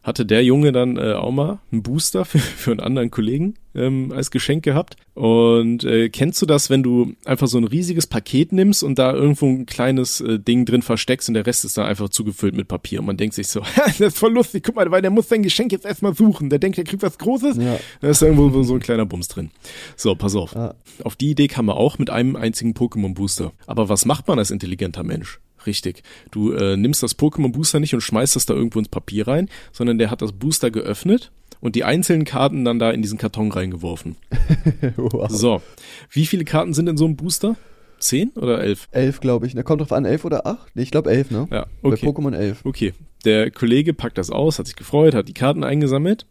[0.03, 4.12] hatte der Junge dann äh, auch mal einen Booster für, für einen anderen Kollegen ähm,
[4.12, 4.96] als Geschenk gehabt.
[5.14, 9.12] Und äh, kennst du das, wenn du einfach so ein riesiges Paket nimmst und da
[9.12, 12.66] irgendwo ein kleines äh, Ding drin versteckst und der Rest ist dann einfach zugefüllt mit
[12.68, 15.28] Papier und man denkt sich so, das ist voll lustig, guck mal, weil der muss
[15.28, 16.48] sein Geschenk jetzt erstmal suchen.
[16.51, 17.78] Der denkt, er kriegt was Großes, Ja.
[18.01, 19.51] da ist irgendwo so ein kleiner Bums drin.
[19.96, 20.57] So, pass auf.
[20.57, 20.74] Ah.
[21.05, 23.53] Auf die Idee kam er auch mit einem einzigen Pokémon-Booster.
[23.66, 25.40] Aber was macht man als intelligenter Mensch?
[25.67, 26.03] Richtig.
[26.31, 29.99] Du äh, nimmst das Pokémon-Booster nicht und schmeißt das da irgendwo ins Papier rein, sondern
[29.99, 31.31] der hat das Booster geöffnet
[31.61, 34.17] und die einzelnen Karten dann da in diesen Karton reingeworfen.
[34.97, 35.31] wow.
[35.31, 35.63] So.
[36.11, 37.57] Wie viele Karten sind in so einem Booster?
[38.01, 38.88] Zehn oder elf?
[38.90, 39.55] Elf, glaube ich.
[39.55, 40.74] Ne, kommt drauf an, elf oder acht?
[40.74, 41.46] Nee, ich glaube elf, ne?
[41.51, 42.07] Ja, Bei okay.
[42.07, 42.64] Pokémon elf.
[42.64, 42.94] Okay.
[43.24, 46.26] Der Kollege packt das aus, hat sich gefreut, hat die Karten eingesammelt.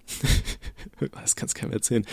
[1.22, 2.06] das kannst keinem erzählen.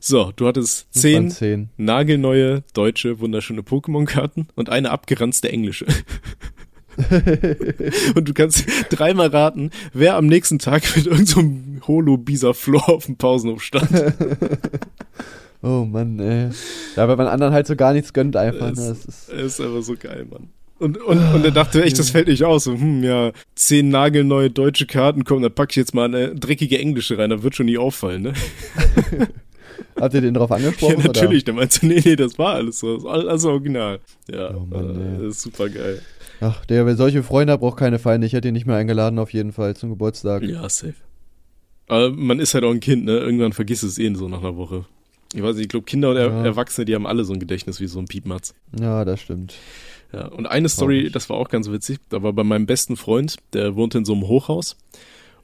[0.00, 1.70] So, du hattest zehn zehn.
[1.76, 5.86] nagelneue deutsche wunderschöne Pokémon-Karten und eine abgeranzte englische.
[8.14, 13.16] und du kannst dreimal raten, wer am nächsten Tag mit irgendeinem so Holo-Bisa-Floor auf dem
[13.16, 13.90] Pausenhof stand.
[15.62, 16.50] Oh Mann, ey.
[16.96, 18.70] Ja, weil man anderen halt so gar nichts gönnt einfach.
[18.70, 18.88] Das- Ne?
[18.88, 20.48] Das ist, ist aber so geil, Mann.
[20.78, 22.64] Und, und, und er dachte echt, das fällt nicht aus.
[22.64, 26.78] So, hm, ja, zehn nagelneue deutsche Karten, komm, da pack ich jetzt mal eine dreckige
[26.78, 28.32] englische rein, da wird schon nie auffallen, ne?
[30.00, 31.02] habt ihr den drauf Ja, angesprochen?
[31.02, 31.44] natürlich.
[31.44, 32.96] Der meinte, nee, nee, das war alles so.
[32.96, 34.00] Das alles original.
[34.30, 36.00] Ja, Oh Mann, äh, ist super geil.
[36.40, 36.48] Oder?
[36.50, 38.26] Ach, der, wer solche Freunde hat, braucht keine Feinde.
[38.26, 40.42] Ich hätte ihn nicht mehr eingeladen, auf jeden Fall, zum Geburtstag.
[40.42, 40.94] Ja, safe.
[41.88, 43.16] Aber man ist halt auch ein Kind, ne?
[43.18, 44.84] Irgendwann vergisst es eh so nach einer Woche.
[45.34, 46.44] Ich weiß nicht, ich glaube, Kinder und er Ja.
[46.44, 48.54] Erwachsene, die haben alle so ein Gedächtnis wie so ein Piepmatz.
[48.80, 49.54] Ja, das stimmt.
[50.12, 53.36] Ja, und eine Story, das war auch ganz witzig, da war bei meinem besten Freund,
[53.52, 54.76] der wohnte in so einem Hochhaus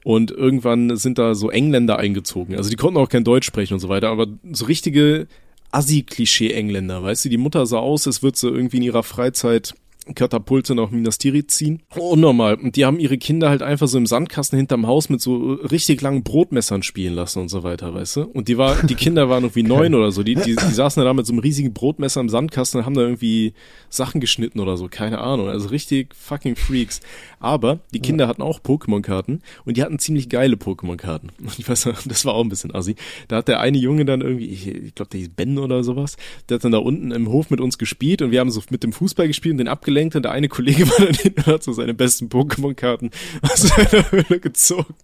[0.05, 2.55] und irgendwann sind da so Engländer eingezogen.
[2.55, 5.27] Also die konnten auch kein Deutsch sprechen und so weiter, aber so richtige
[5.71, 9.73] Assi-Klischee-Engländer, weißt du, die Mutter sah aus, als würde sie irgendwie in ihrer Freizeit
[10.15, 11.81] Katapulte nach Minas Tirith ziehen.
[11.95, 12.55] Unnormal.
[12.55, 16.01] Und die haben ihre Kinder halt einfach so im Sandkasten hinterm Haus mit so richtig
[16.01, 18.21] langen Brotmessern spielen lassen und so weiter, weißt du?
[18.23, 20.23] Und die war, die Kinder waren irgendwie neun oder so.
[20.23, 23.01] Die, die, die saßen da mit so einem riesigen Brotmesser im Sandkasten und haben da
[23.01, 23.53] irgendwie
[23.89, 24.87] Sachen geschnitten oder so.
[24.89, 25.47] Keine Ahnung.
[25.47, 26.99] Also richtig fucking Freaks.
[27.39, 28.29] Aber die Kinder ja.
[28.29, 31.31] hatten auch Pokémon-Karten und die hatten ziemlich geile Pokémon-Karten.
[31.63, 32.95] Ich weiß, das war auch ein bisschen assi.
[33.27, 36.17] Da hat der eine Junge dann irgendwie, ich, ich glaube, der hieß Ben oder sowas,
[36.49, 38.83] der hat dann da unten im Hof mit uns gespielt und wir haben so mit
[38.83, 41.47] dem Fußball gespielt und den abgelegt abgelenkt und der eine Kollege war dann hinten und
[41.47, 44.95] hat so seine besten Pokémon-Karten aus seiner Höhle gezogen.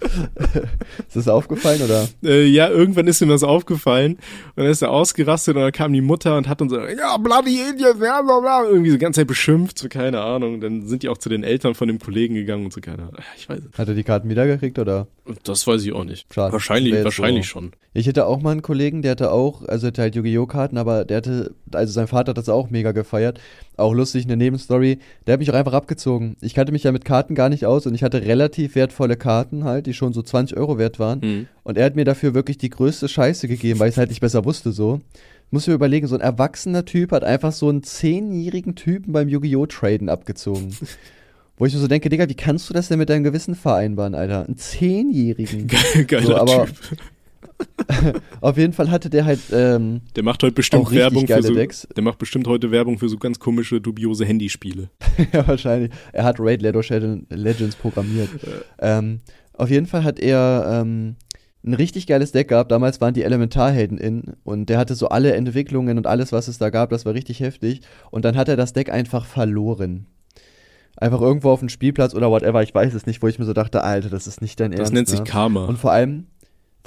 [0.00, 2.08] ist das aufgefallen oder?
[2.22, 4.12] Äh, ja, irgendwann ist ihm das aufgefallen
[4.54, 7.16] und dann ist er ausgerastet und dann kam die Mutter und hat uns so, ja,
[7.16, 10.60] bloody Indians, bla bla bla, irgendwie die ganze Zeit beschimpft, so keine Ahnung.
[10.60, 13.16] Dann sind die auch zu den Eltern von dem Kollegen gegangen und so keine Ahnung.
[13.36, 15.08] Ich weiß Hat er die Karten wiedergekriegt oder?
[15.42, 16.32] Das weiß ich auch nicht.
[16.32, 16.52] Schade.
[16.52, 17.54] Wahrscheinlich, wahrscheinlich so.
[17.54, 17.72] schon.
[17.94, 20.46] Ich hätte auch mal einen Kollegen, der hatte auch, also hatte halt Yu-Gi-Oh!
[20.46, 23.40] Karten, aber der hatte, also sein Vater hat das auch mega gefeiert.
[23.76, 24.98] Auch lustig, eine Nebenstory.
[25.26, 26.36] Der hat mich auch einfach abgezogen.
[26.40, 29.64] Ich kannte mich ja mit Karten gar nicht aus und ich hatte relativ wertvolle Karten
[29.64, 31.20] halt, die schon so 20 Euro wert waren.
[31.20, 31.48] Mhm.
[31.64, 34.20] Und er hat mir dafür wirklich die größte Scheiße gegeben, weil ich es halt nicht
[34.20, 35.00] besser wusste so.
[35.50, 39.64] Muss mir überlegen, so ein erwachsener Typ hat einfach so einen zehnjährigen Typen beim Yu-Gi-Oh!
[39.64, 40.76] Traden abgezogen.
[41.56, 44.14] Wo ich mir so denke, Digga, wie kannst du das denn mit deinem Gewissen vereinbaren,
[44.14, 44.44] Alter?
[44.44, 45.66] Einen Zehnjährigen.
[46.06, 46.98] Geiler so, aber Typ.
[48.40, 49.40] auf jeden Fall hatte der halt.
[49.52, 51.54] Ähm, der macht heute bestimmt Werbung für so.
[51.54, 51.88] Decks.
[51.96, 54.90] Der macht bestimmt heute Werbung für so ganz komische, dubiose Handyspiele.
[55.32, 55.90] ja, wahrscheinlich.
[56.12, 58.28] Er hat Raid Legends programmiert.
[58.78, 59.20] ähm,
[59.54, 61.16] auf jeden Fall hat er ähm,
[61.64, 62.70] ein richtig geiles Deck gehabt.
[62.70, 66.58] Damals waren die Elementarhelden in und der hatte so alle Entwicklungen und alles, was es
[66.58, 66.90] da gab.
[66.90, 67.80] Das war richtig heftig.
[68.10, 70.06] Und dann hat er das Deck einfach verloren
[71.00, 73.52] einfach irgendwo auf dem Spielplatz oder whatever, ich weiß es nicht, wo ich mir so
[73.52, 74.90] dachte, Alter, das ist nicht dein das Ernst.
[74.90, 75.24] Das nennt sich ne?
[75.24, 75.64] Karma.
[75.64, 76.26] Und vor allem,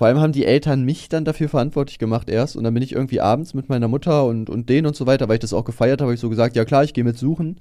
[0.02, 2.94] vor allem haben die Eltern mich dann dafür verantwortlich gemacht erst und dann bin ich
[2.94, 5.64] irgendwie abends mit meiner Mutter und, und denen und so weiter, weil ich das auch
[5.64, 7.58] gefeiert habe, habe ich so gesagt, ja klar, ich gehe mit suchen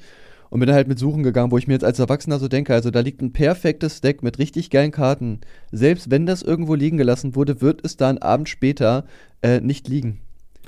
[0.48, 2.72] und bin dann halt mit suchen gegangen, wo ich mir jetzt als Erwachsener so denke,
[2.72, 5.40] also da liegt ein perfektes Deck mit richtig geilen Karten.
[5.70, 9.04] Selbst wenn das irgendwo liegen gelassen wurde, wird es da einen Abend später
[9.42, 10.20] äh, nicht liegen.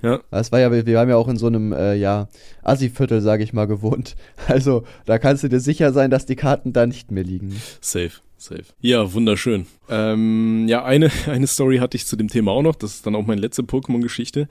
[0.03, 0.21] Ja.
[0.31, 2.29] Das war ja, wir haben ja auch in so einem, äh, ja,
[2.63, 4.15] Assi-Viertel, sage ich mal, gewohnt.
[4.47, 7.57] Also, da kannst du dir sicher sein, dass die Karten da nicht mehr liegen.
[7.81, 8.21] Safe.
[8.43, 8.65] Safe.
[8.81, 9.67] Ja, wunderschön.
[9.89, 12.75] Ähm, ja, eine, eine Story hatte ich zu dem Thema auch noch.
[12.75, 14.49] Das ist dann auch meine letzte Pokémon-Geschichte.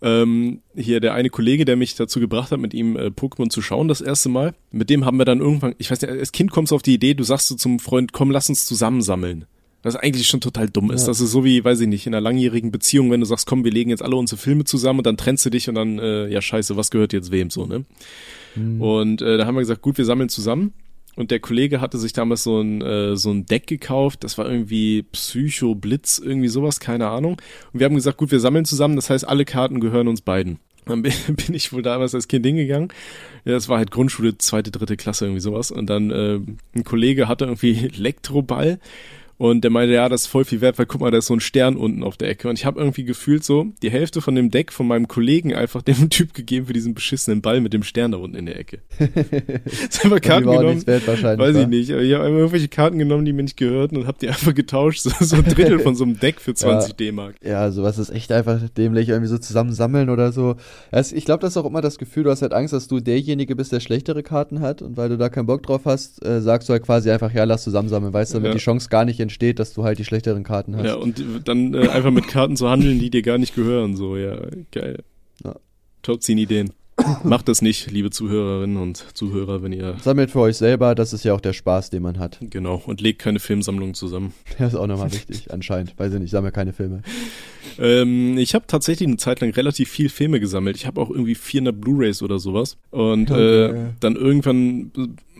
[0.00, 3.60] Ähm, hier der eine Kollege, der mich dazu gebracht hat, mit ihm äh, Pokémon zu
[3.60, 4.54] schauen, das erste Mal.
[4.70, 6.94] Mit dem haben wir dann irgendwann, ich weiß nicht, als Kind kommst du auf die
[6.94, 9.44] Idee, du sagst so zum Freund, komm, lass uns zusammensammeln.
[9.82, 11.02] Was eigentlich schon total dumm ist.
[11.02, 11.08] Ja.
[11.08, 13.64] Das ist so wie, weiß ich nicht, in einer langjährigen Beziehung, wenn du sagst, komm,
[13.64, 16.26] wir legen jetzt alle unsere Filme zusammen und dann trennst du dich und dann, äh,
[16.28, 17.84] ja scheiße, was gehört jetzt wem so, ne?
[18.54, 18.80] Mhm.
[18.80, 20.72] Und äh, da haben wir gesagt, gut, wir sammeln zusammen.
[21.16, 24.48] Und der Kollege hatte sich damals so ein, äh, so ein Deck gekauft, das war
[24.48, 27.40] irgendwie Psycho, Blitz, irgendwie sowas, keine Ahnung.
[27.72, 30.58] Und wir haben gesagt, gut, wir sammeln zusammen, das heißt, alle Karten gehören uns beiden.
[30.86, 31.12] Dann bin,
[31.52, 32.88] ich wohl damals als Kind hingegangen.
[33.44, 35.70] Ja, das war halt Grundschule, zweite, dritte Klasse, irgendwie sowas.
[35.70, 36.40] Und dann äh,
[36.74, 38.78] ein Kollege hatte irgendwie Elektroball
[39.36, 41.34] und der meinte, ja, das ist voll viel wert, weil guck mal, da ist so
[41.34, 42.48] ein Stern unten auf der Ecke.
[42.48, 45.82] Und ich habe irgendwie gefühlt so die Hälfte von dem Deck von meinem Kollegen einfach
[45.82, 48.78] dem Typ gegeben für diesen beschissenen Ball mit dem Stern da unten in der Ecke.
[49.80, 50.86] Jetzt wir Karten genommen.
[50.86, 51.90] Wert wahrscheinlich, weiß ich nicht.
[51.90, 54.54] Aber ich habe einfach irgendwelche Karten genommen, die mir nicht gehörten und habe die einfach
[54.54, 54.94] getauscht.
[55.04, 57.36] So, so ein Drittel von so einem Deck für 20 ja, D-Mark.
[57.44, 60.56] Ja, sowas ist echt einfach dämlich, irgendwie so zusammensammeln oder so.
[60.90, 63.00] Also ich glaube, das ist auch immer das Gefühl, du hast halt Angst, dass du
[63.00, 64.80] derjenige bist, der schlechtere Karten hat.
[64.80, 67.44] Und weil du da keinen Bock drauf hast, äh, sagst du halt quasi einfach, ja,
[67.44, 68.54] lass zusammensammeln, weißt du, damit ja.
[68.54, 70.86] die Chance gar nicht entsteht, dass du halt die schlechteren Karten hast.
[70.86, 73.96] Ja, und dann äh, einfach mit Karten zu handeln, die dir gar nicht gehören.
[73.96, 74.36] So, ja,
[74.70, 75.02] geil.
[75.44, 75.56] Ja.
[76.02, 76.70] Top 10 Ideen.
[77.24, 79.96] Macht das nicht, liebe Zuhörerinnen und Zuhörer, wenn ihr.
[80.00, 82.38] Sammelt für euch selber, das ist ja auch der Spaß, den man hat.
[82.40, 84.32] Genau, und legt keine Filmsammlung zusammen.
[84.58, 85.98] Das ist auch nochmal wichtig, anscheinend.
[85.98, 87.02] Weiß ich nicht, ich sammle keine Filme.
[87.78, 90.76] Ähm, ich habe tatsächlich eine Zeit lang relativ viel Filme gesammelt.
[90.76, 92.76] Ich habe auch irgendwie 400 Blu-Rays oder sowas.
[92.90, 93.64] Und okay.
[93.64, 94.92] äh, dann irgendwann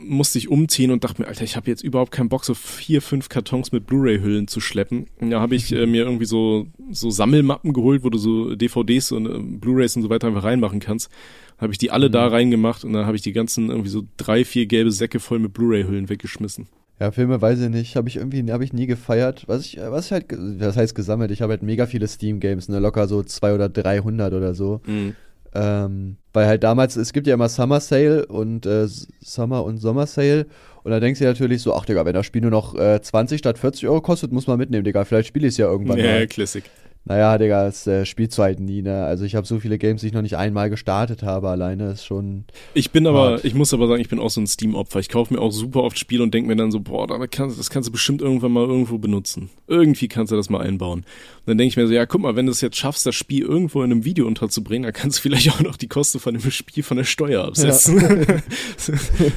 [0.05, 3.03] musste ich umziehen und dachte mir, Alter, ich habe jetzt überhaupt keinen Bock, so vier,
[3.03, 5.07] fünf Kartons mit Blu-ray-Hüllen zu schleppen.
[5.21, 9.27] Da habe ich äh, mir irgendwie so, so Sammelmappen geholt, wo du so DVDs und
[9.27, 11.11] äh, Blu-rays und so weiter einfach reinmachen kannst.
[11.59, 12.13] Habe ich die alle mhm.
[12.13, 15.39] da reingemacht und dann habe ich die ganzen irgendwie so drei, vier gelbe Säcke voll
[15.39, 16.69] mit Blu-ray-Hüllen weggeschmissen.
[17.01, 19.45] Ja, Filme weiß ich nicht, habe ich irgendwie habe ich nie gefeiert.
[19.49, 22.69] Was ich was ich halt was heißt gesammelt, ich habe halt mega viele Steam Games,
[22.69, 24.81] ne, locker so zwei oder 300 oder so.
[24.87, 25.17] Mhm.
[25.55, 28.89] Ähm, weil halt damals, es gibt ja immer Summer Sale und äh,
[29.21, 30.47] Summer und Sommer Sale.
[30.83, 33.39] Und da denkst du natürlich so, ach Digga, wenn das Spiel nur noch äh, 20
[33.39, 35.05] statt 40 Euro kostet, muss man mitnehmen, Digga.
[35.05, 35.99] Vielleicht spiele ich es ja irgendwann.
[35.99, 36.27] Ja, mal.
[36.27, 36.65] Classic.
[37.07, 39.05] Naja, Digga, es äh, spielt halt nie, ne?
[39.05, 42.07] Also ich habe so viele Games, die ich noch nicht einmal gestartet habe, alleine ist
[42.07, 42.45] schon.
[42.73, 43.45] Ich bin aber, hart.
[43.45, 45.01] ich muss aber sagen, ich bin auch so ein Steam-Opfer.
[45.01, 47.59] Ich kaufe mir auch super oft Spiele und denke mir dann so, boah, damit kannst,
[47.59, 49.51] das kannst du bestimmt irgendwann mal irgendwo benutzen.
[49.67, 51.01] Irgendwie kannst du das mal einbauen.
[51.01, 53.15] Und dann denke ich mir so, ja, guck mal, wenn du es jetzt schaffst, das
[53.15, 56.33] Spiel irgendwo in einem Video unterzubringen, dann kannst du vielleicht auch noch die Kosten von
[56.33, 58.01] dem Spiel von der Steuer absetzen.
[58.01, 58.17] Ja.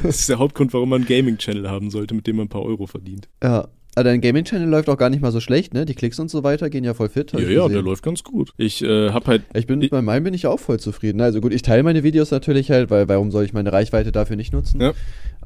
[0.04, 2.64] das ist der Hauptgrund, warum man einen Gaming-Channel haben sollte, mit dem man ein paar
[2.64, 3.28] Euro verdient.
[3.44, 3.68] Ja,
[3.98, 5.84] aber dein Gaming-Channel läuft auch gar nicht mal so schlecht, ne?
[5.84, 7.32] Die Klicks und so weiter gehen ja voll fit.
[7.32, 8.54] Ja, ja, der läuft ganz gut.
[8.56, 9.42] Ich äh, hab halt.
[9.56, 11.20] Ich bin, bei meinem bin ich auch voll zufrieden.
[11.20, 14.36] Also gut, ich teile meine Videos natürlich halt, weil warum soll ich meine Reichweite dafür
[14.36, 14.80] nicht nutzen?
[14.80, 14.94] Ja.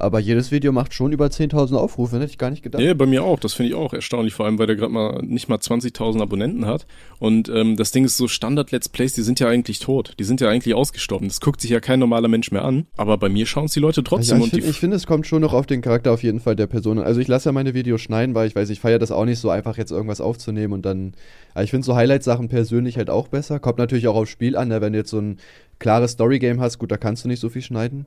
[0.01, 2.81] Aber jedes Video macht schon über 10.000 Aufrufe, hätte ich gar nicht gedacht.
[2.81, 3.39] Ja, bei mir auch.
[3.39, 6.65] Das finde ich auch erstaunlich, vor allem, weil der gerade mal nicht mal 20.000 Abonnenten
[6.65, 6.87] hat.
[7.19, 10.15] Und ähm, das Ding ist so Standard-Let's Plays, die sind ja eigentlich tot.
[10.17, 11.27] Die sind ja eigentlich ausgestorben.
[11.27, 12.87] Das guckt sich ja kein normaler Mensch mehr an.
[12.97, 14.41] Aber bei mir schauen es die Leute trotzdem.
[14.41, 16.67] Also ich finde, find, es kommt schon noch auf den Charakter auf jeden Fall der
[16.67, 16.97] Person.
[16.97, 19.39] Also ich lasse ja meine Videos schneiden, weil ich weiß, ich feiere das auch nicht
[19.39, 21.13] so einfach, jetzt irgendwas aufzunehmen und dann.
[21.53, 23.59] Aber ich finde so Highlight-Sachen persönlich halt auch besser.
[23.59, 24.81] Kommt natürlich auch aufs Spiel an, ne?
[24.81, 25.37] wenn du jetzt so ein
[25.79, 28.05] klares Story-Game hast, gut, da kannst du nicht so viel schneiden.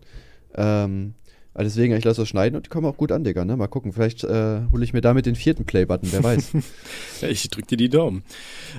[0.57, 1.15] Ähm,
[1.55, 3.45] also deswegen, ich lasse das schneiden und die kommen auch gut an, Digga.
[3.45, 3.57] Ne?
[3.57, 6.53] Mal gucken, vielleicht äh, hole ich mir damit den vierten Play-Button, wer weiß.
[7.23, 8.25] ich drück dir die Daumen.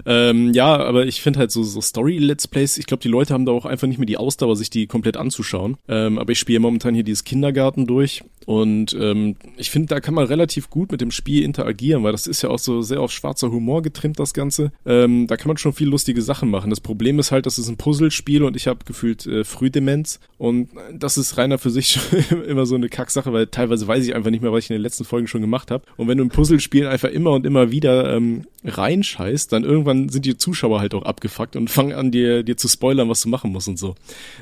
[0.05, 3.45] Ähm, ja, aber ich finde halt so, so Story-Let's Plays, ich glaube, die Leute haben
[3.45, 5.77] da auch einfach nicht mehr die Ausdauer, sich die komplett anzuschauen.
[5.87, 10.13] Ähm, aber ich spiele momentan hier dieses Kindergarten durch und ähm, ich finde, da kann
[10.13, 13.11] man relativ gut mit dem Spiel interagieren, weil das ist ja auch so sehr auf
[13.11, 14.71] schwarzer Humor getrimmt, das Ganze.
[14.85, 16.69] Ähm, da kann man schon viel lustige Sachen machen.
[16.69, 20.69] Das Problem ist halt, das ist ein Puzzlespiel und ich habe gefühlt äh, Frühdemenz und
[20.93, 21.99] das ist reiner für sich
[22.47, 24.81] immer so eine Kacksache, weil teilweise weiß ich einfach nicht mehr, was ich in den
[24.81, 25.83] letzten Folgen schon gemacht habe.
[25.97, 30.25] Und wenn du im Puzzlespielen einfach immer und immer wieder ähm, reinscheißt, dann irgendwann sind
[30.25, 33.51] die Zuschauer halt auch abgefuckt und fangen an, dir, dir zu spoilern, was du machen
[33.51, 33.95] musst und so.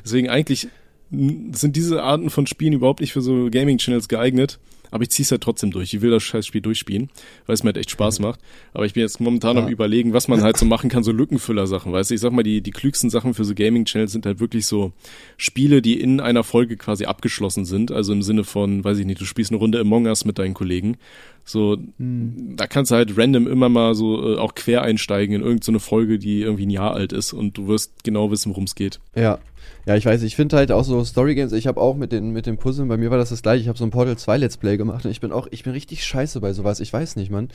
[0.03, 0.67] Deswegen eigentlich
[1.11, 4.59] sind diese Arten von Spielen überhaupt nicht für so Gaming-Channels geeignet
[4.93, 5.91] aber ich ziehe es halt trotzdem durch.
[5.91, 7.09] Ich will das Scheißspiel durchspielen,
[7.47, 8.39] weil es mir halt echt Spaß macht.
[8.73, 9.63] Aber ich bin jetzt momentan ja.
[9.63, 11.91] am überlegen, was man halt so machen kann, so Lückenfüller-Sachen.
[11.91, 14.67] Weißt du, ich sag mal, die, die klügsten Sachen für so Gaming-Channels sind halt wirklich
[14.67, 14.93] so
[15.35, 17.91] Spiele, die in einer Folge quasi abgeschlossen sind.
[17.91, 20.53] Also im Sinne von, weiß ich nicht, du spielst eine Runde Among Us mit deinen
[20.53, 20.97] Kollegen.
[21.43, 22.53] So, hm.
[22.55, 25.85] da kannst du halt random immer mal so äh, auch quer einsteigen in irgendeine so
[25.85, 28.99] Folge, die irgendwie ein Jahr alt ist und du wirst genau wissen, worum es geht.
[29.15, 29.39] Ja,
[29.85, 32.31] ja, ich weiß, ich finde halt auch so Story Games, ich habe auch mit den,
[32.31, 34.37] mit den Puzzeln, bei mir war das das gleiche, ich habe so ein Portal 2
[34.37, 37.17] Let's Play gemacht und ich bin auch, ich bin richtig scheiße bei sowas, ich weiß
[37.17, 37.49] nicht, Mann.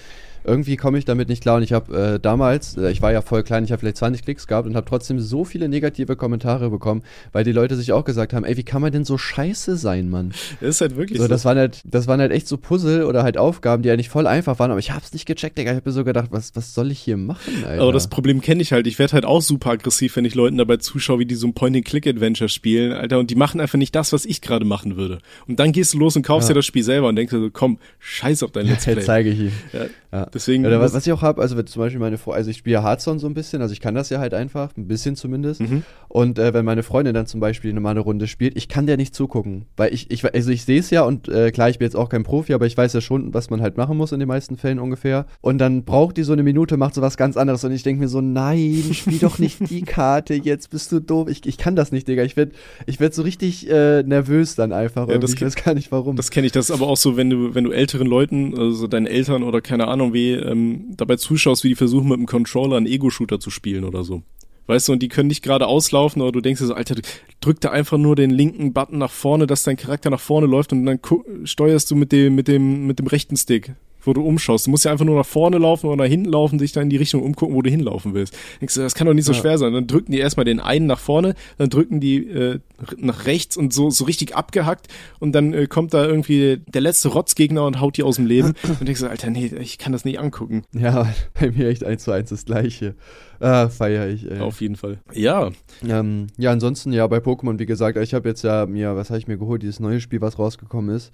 [0.44, 3.22] Irgendwie komme ich damit nicht klar und ich habe äh, damals, äh, ich war ja
[3.22, 6.70] voll klein, ich habe vielleicht 20 Klicks gehabt und habe trotzdem so viele negative Kommentare
[6.70, 7.02] bekommen,
[7.32, 10.11] weil die Leute sich auch gesagt haben, ey, wie kann man denn so scheiße sein,
[10.11, 10.32] Mann?
[10.61, 11.24] Das ist halt wirklich so.
[11.24, 11.28] so.
[11.28, 14.26] Das, waren halt, das waren halt echt so Puzzle oder halt Aufgaben, die eigentlich voll
[14.26, 15.72] einfach waren, aber ich hab's nicht gecheckt, Digga.
[15.72, 17.82] Ich habe mir so gedacht, was, was soll ich hier machen, Alter?
[17.82, 18.86] Aber das Problem kenne ich halt.
[18.86, 21.54] Ich werde halt auch super aggressiv, wenn ich Leuten dabei zuschaue, wie die so ein
[21.99, 25.18] Point-and-Click-Adventure spielen Alter, und die machen einfach nicht das, was ich gerade machen würde.
[25.46, 26.55] Und dann gehst du los und kaufst ja.
[26.55, 28.94] dir das Spiel selber und denkst dir so, komm, scheiß auf dein Let's Play.
[28.94, 29.53] Ja, zeige ich ihm.
[29.72, 30.26] Ja, ja.
[30.32, 30.64] Deswegen.
[30.64, 33.18] Ja, was, was, ich auch habe, also zum Beispiel meine Freundin, also ich spiele Hearthstone
[33.18, 35.61] so ein bisschen, also ich kann das ja halt einfach, ein bisschen zumindest.
[35.61, 35.82] Mhm.
[36.09, 38.86] Und äh, wenn meine Freundin dann zum Beispiel eine, mal eine Runde spielt, ich kann
[38.86, 39.66] der nicht zugucken.
[39.76, 42.09] Weil ich, ich also ich sehe es ja und äh, klar, ich bin jetzt auch
[42.09, 44.57] kein Profi, aber ich weiß ja schon, was man halt machen muss in den meisten
[44.57, 45.26] Fällen ungefähr.
[45.40, 48.01] Und dann braucht die so eine Minute, macht so was ganz anderes und ich denke
[48.01, 51.28] mir so, nein, spiel doch nicht die Karte, jetzt bist du doof.
[51.28, 52.22] Ich, ich kann das nicht, Digga.
[52.24, 52.53] Ich werde
[52.86, 55.09] ich werd so richtig äh, nervös dann einfach.
[55.09, 56.16] Ja, das ich weiß gar nicht warum.
[56.16, 56.53] Das kenne ich.
[56.53, 59.61] Das ist aber auch so, wenn du, wenn du älteren Leuten, also deinen Eltern oder
[59.61, 63.51] keine Ahnung wie, ähm, dabei zuschaust, wie die versuchen mit dem Controller einen Ego-Shooter zu
[63.51, 64.22] spielen oder so.
[64.66, 66.97] Weißt du, und die können nicht gerade auslaufen, aber du denkst dir so, Alter,
[67.41, 70.72] drück da einfach nur den linken Button nach vorne, dass dein Charakter nach vorne läuft
[70.72, 71.01] und dann
[71.45, 73.72] steuerst du mit dem, mit dem, mit dem rechten Stick
[74.09, 74.66] wo du umschaust.
[74.66, 76.90] Du musst ja einfach nur nach vorne laufen oder nach hinten laufen, dich dann in
[76.90, 78.36] die Richtung umgucken, wo du hinlaufen willst.
[78.61, 79.38] Denkst du, das kann doch nicht so ja.
[79.38, 79.72] schwer sein.
[79.72, 82.59] Dann drücken die erstmal den einen nach vorne, dann drücken die äh,
[82.96, 84.88] nach rechts und so so richtig abgehackt
[85.18, 88.54] und dann äh, kommt da irgendwie der letzte Rotzgegner und haut die aus dem Leben
[88.80, 90.62] und denkst du, Alter, nee, ich kann das nicht angucken.
[90.72, 92.94] Ja, bei mir echt eins zu eins das gleiche.
[93.40, 94.40] Ah, feier ich, ey.
[94.40, 94.98] Auf jeden Fall.
[95.12, 95.50] Ja.
[95.86, 99.18] Ähm, ja, ansonsten ja bei Pokémon, wie gesagt, ich habe jetzt ja mir, was habe
[99.18, 101.12] ich mir geholt, dieses neue Spiel, was rausgekommen ist.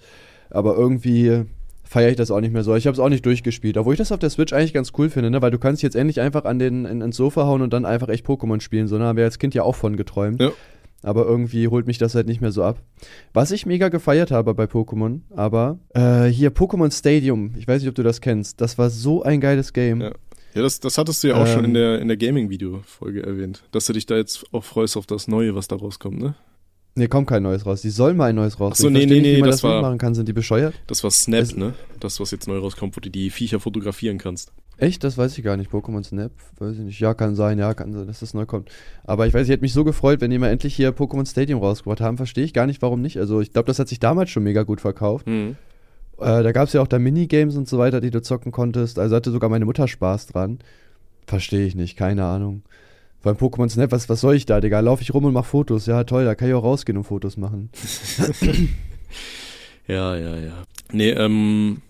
[0.49, 1.45] Aber irgendwie
[1.85, 2.75] feiere ich das auch nicht mehr so.
[2.75, 5.09] Ich habe es auch nicht durchgespielt, obwohl ich das auf der Switch eigentlich ganz cool
[5.09, 5.41] finde, ne?
[5.41, 8.09] weil du kannst jetzt endlich einfach an den, in, ins Sofa hauen und dann einfach
[8.09, 8.87] echt Pokémon spielen.
[8.87, 9.05] So, ne?
[9.05, 10.41] haben wir als Kind ja auch von geträumt.
[10.41, 10.51] Ja.
[11.03, 12.81] Aber irgendwie holt mich das halt nicht mehr so ab.
[13.31, 17.89] Was ich mega gefeiert habe bei Pokémon, aber äh, hier Pokémon Stadium, ich weiß nicht,
[17.89, 20.01] ob du das kennst, das war so ein geiles Game.
[20.01, 20.13] Ja.
[20.55, 23.63] Ja, das, das hattest du ja auch ähm, schon in der, in der Gaming-Video-Folge erwähnt,
[23.71, 26.35] dass du dich da jetzt auch freust auf das Neue, was da rauskommt, ne?
[26.97, 27.81] Nee, kommt kein neues raus.
[27.81, 28.77] Die sollen mal ein neues raus.
[28.77, 30.73] So, nee, nee, nee, das, das war, machen kann, sind die bescheuert?
[30.87, 31.73] Das war Snap, es, ne?
[31.99, 34.53] Das, was jetzt neu rauskommt, wo du die Viecher fotografieren kannst.
[34.77, 35.03] Echt?
[35.03, 35.71] Das weiß ich gar nicht.
[35.71, 36.31] Pokémon Snap?
[36.57, 36.99] Weiß ich nicht.
[37.01, 38.69] Ja, kann sein, ja, kann sein, dass das neu kommt.
[39.03, 41.59] Aber ich weiß, ich hätte mich so gefreut, wenn die mal endlich hier Pokémon Stadium
[41.59, 42.15] rausgebracht haben.
[42.15, 43.17] Verstehe ich gar nicht, warum nicht.
[43.17, 45.27] Also, ich glaube, das hat sich damals schon mega gut verkauft.
[45.27, 45.57] Mhm.
[46.17, 48.99] Äh, da gab es ja auch da Minigames und so weiter, die du zocken konntest.
[48.99, 50.59] Also hatte sogar meine Mutter Spaß dran.
[51.27, 52.63] Verstehe ich nicht, keine Ahnung.
[53.25, 54.79] Beim Pokémon Snap, was, was soll ich da, Digga?
[54.81, 55.87] Laufe ich rum und mach Fotos.
[55.87, 57.71] Ja, toll, da kann ich auch rausgehen und Fotos machen.
[59.87, 60.63] ja, ja, ja.
[60.91, 61.81] Nee, ähm,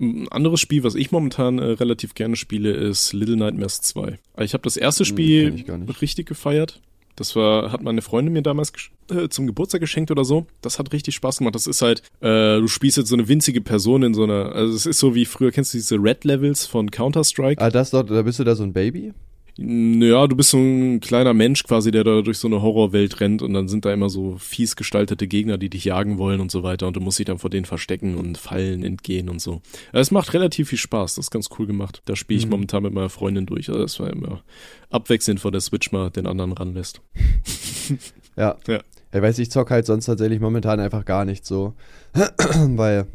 [0.00, 4.18] ein anderes Spiel, was ich momentan äh, relativ gerne spiele, ist Little Nightmares 2.
[4.40, 6.00] Ich habe das erste Hm, Spiel nicht.
[6.00, 6.80] richtig gefeiert.
[7.16, 8.72] Das war, hat meine Freundin mir damals
[9.10, 10.46] äh, zum Geburtstag geschenkt oder so.
[10.62, 11.54] Das hat richtig Spaß gemacht.
[11.56, 14.74] Das ist halt, äh, du spielst jetzt so eine winzige Person in so einer, also
[14.74, 17.60] es ist so wie früher, kennst du diese Red Levels von Counter-Strike?
[17.60, 19.12] Ah, das dort, da bist du da so ein Baby?
[19.56, 23.40] Naja, du bist so ein kleiner Mensch quasi, der da durch so eine Horrorwelt rennt
[23.40, 26.64] und dann sind da immer so fies gestaltete Gegner, die dich jagen wollen und so
[26.64, 29.62] weiter und du musst dich dann vor denen verstecken und Fallen entgehen und so.
[29.92, 32.02] Es macht relativ viel Spaß, das ist ganz cool gemacht.
[32.06, 32.50] Da spiele ich Mhm.
[32.50, 33.68] momentan mit meiner Freundin durch.
[33.68, 34.42] Also das war immer
[34.90, 37.00] abwechselnd vor der Switch mal den anderen ranlässt.
[38.36, 38.56] Ja.
[38.66, 38.80] Ja.
[39.12, 41.74] Ich weiß, ich zock halt sonst tatsächlich momentan einfach gar nicht so.
[42.14, 43.06] Weil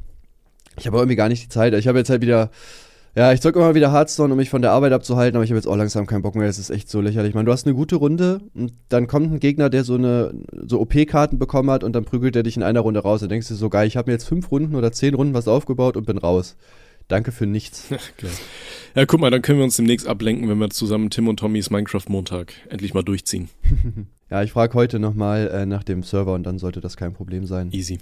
[0.80, 1.74] ich habe irgendwie gar nicht die Zeit.
[1.74, 2.52] Ich habe jetzt halt wieder.
[3.16, 5.58] Ja, ich zock immer wieder Hearthstone, um mich von der Arbeit abzuhalten, aber ich habe
[5.58, 6.48] jetzt auch langsam keinen Bock mehr.
[6.48, 7.30] Das ist echt so lächerlich.
[7.30, 10.34] Ich meine, du hast eine gute Runde und dann kommt ein Gegner, der so eine
[10.66, 13.22] so OP-Karten bekommen hat und dann prügelt er dich in einer Runde raus.
[13.22, 15.48] Dann denkst du so, geil, ich habe mir jetzt fünf Runden oder zehn Runden was
[15.48, 16.56] aufgebaut und bin raus.
[17.08, 17.88] Danke für nichts.
[18.18, 18.32] Klar.
[18.96, 21.72] Ja, guck mal, dann können wir uns demnächst ablenken, wenn wir zusammen Tim und Tommys
[21.72, 23.50] Minecraft-Montag endlich mal durchziehen.
[24.32, 27.46] Ja, ich frage heute nochmal äh, nach dem Server und dann sollte das kein Problem
[27.46, 27.70] sein.
[27.72, 28.00] Easy.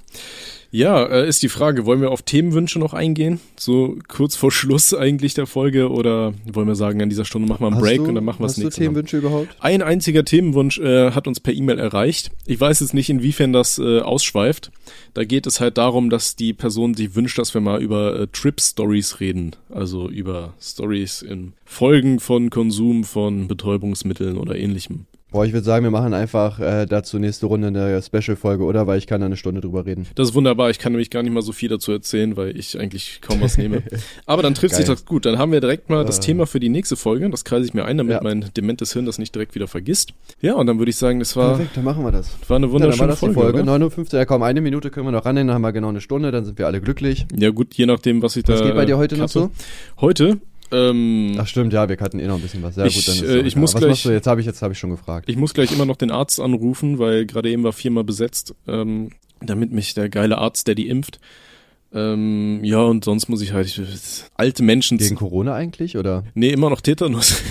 [0.71, 3.39] Ja, äh, ist die Frage, wollen wir auf Themenwünsche noch eingehen?
[3.57, 7.61] So kurz vor Schluss eigentlich der Folge oder wollen wir sagen, an dieser Stunde machen
[7.61, 8.82] wir einen Hast Break du, und dann machen wir das Hast du nächste?
[8.82, 9.55] Themenwünsche überhaupt?
[9.61, 12.32] Ein einziger Themenwunsch äh, hat uns per E-Mail erreicht.
[12.45, 14.71] Ich weiß jetzt nicht, inwiefern das äh, ausschweift.
[15.13, 18.28] Da geht es halt darum, dass die Person sich wünscht, dass wir mal über äh,
[18.28, 19.55] Trip-Stories reden.
[19.69, 25.05] Also über Stories in Folgen von Konsum von Betäubungsmitteln oder ähnlichem.
[25.30, 28.88] Boah, ich würde sagen, wir machen einfach äh, dazu nächste Runde eine Special-Folge, oder?
[28.88, 30.07] Weil ich kann da eine Stunde drüber reden.
[30.15, 30.69] Das ist wunderbar.
[30.69, 33.57] Ich kann nämlich gar nicht mal so viel dazu erzählen, weil ich eigentlich kaum was
[33.57, 33.84] nehme.
[34.25, 35.25] Aber dann trifft sich das gut.
[35.25, 36.21] Dann haben wir direkt mal das Äh.
[36.21, 37.30] Thema für die nächste Folge.
[37.30, 38.23] Das kreise ich mir ein, damit Ja.
[38.23, 40.13] mein dementes Hirn das nicht direkt wieder vergisst.
[40.39, 42.30] Ja, und dann würde ich sagen, das war, Perfekt, dann machen wir das.
[42.47, 43.34] war eine Ja, wunderschöne die Folge.
[43.36, 43.53] Folge.
[43.63, 43.65] oder?
[43.65, 46.32] 59, ja komm, eine Minute können wir noch rannehmen, dann haben wir genau eine Stunde,
[46.32, 47.25] dann sind wir alle glücklich.
[47.38, 49.51] Ja gut, je nachdem, was ich da Was geht bei dir heute noch so?
[49.99, 50.38] Heute,
[50.72, 52.76] ähm, Ach stimmt, ja, wir hatten eh noch ein bisschen was.
[52.76, 54.28] Ja Ich, gut, dann ist äh, ich muss Was gleich- machst du jetzt?
[54.28, 55.30] Habe ich jetzt habe ich schon gefragt.
[55.30, 59.09] ich muss gleich immer noch den Arzt anrufen, weil gerade eben war viermal besetzt, ähm,
[59.41, 61.20] damit mich der geile Arzt, der die impft.
[61.97, 63.81] Ähm, ja, und sonst muss ich halt ich,
[64.35, 64.97] alte Menschen.
[64.97, 66.23] Gegen Corona eigentlich oder?
[66.35, 67.41] nee, immer noch Tetanus.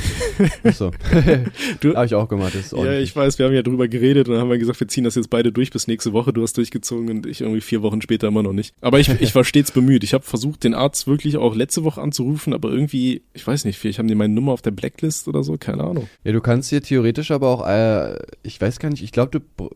[0.62, 0.90] Achso.
[1.80, 4.28] Du- Habe ich auch gemacht, das ist Ja, ich weiß, wir haben ja drüber geredet
[4.28, 6.32] und dann haben wir gesagt, wir ziehen das jetzt beide durch bis nächste Woche.
[6.32, 8.74] Du hast durchgezogen und ich irgendwie vier Wochen später immer noch nicht.
[8.82, 10.04] Aber ich, ich war stets bemüht.
[10.04, 13.78] Ich habe versucht, den Arzt wirklich auch letzte Woche anzurufen, aber irgendwie, ich weiß nicht,
[13.78, 16.08] vielleicht haben die meine Nummer auf der Blacklist oder so, keine Ahnung.
[16.24, 19.70] Ja, du kannst dir theoretisch aber auch, äh, ich weiß gar nicht, ich glaube, du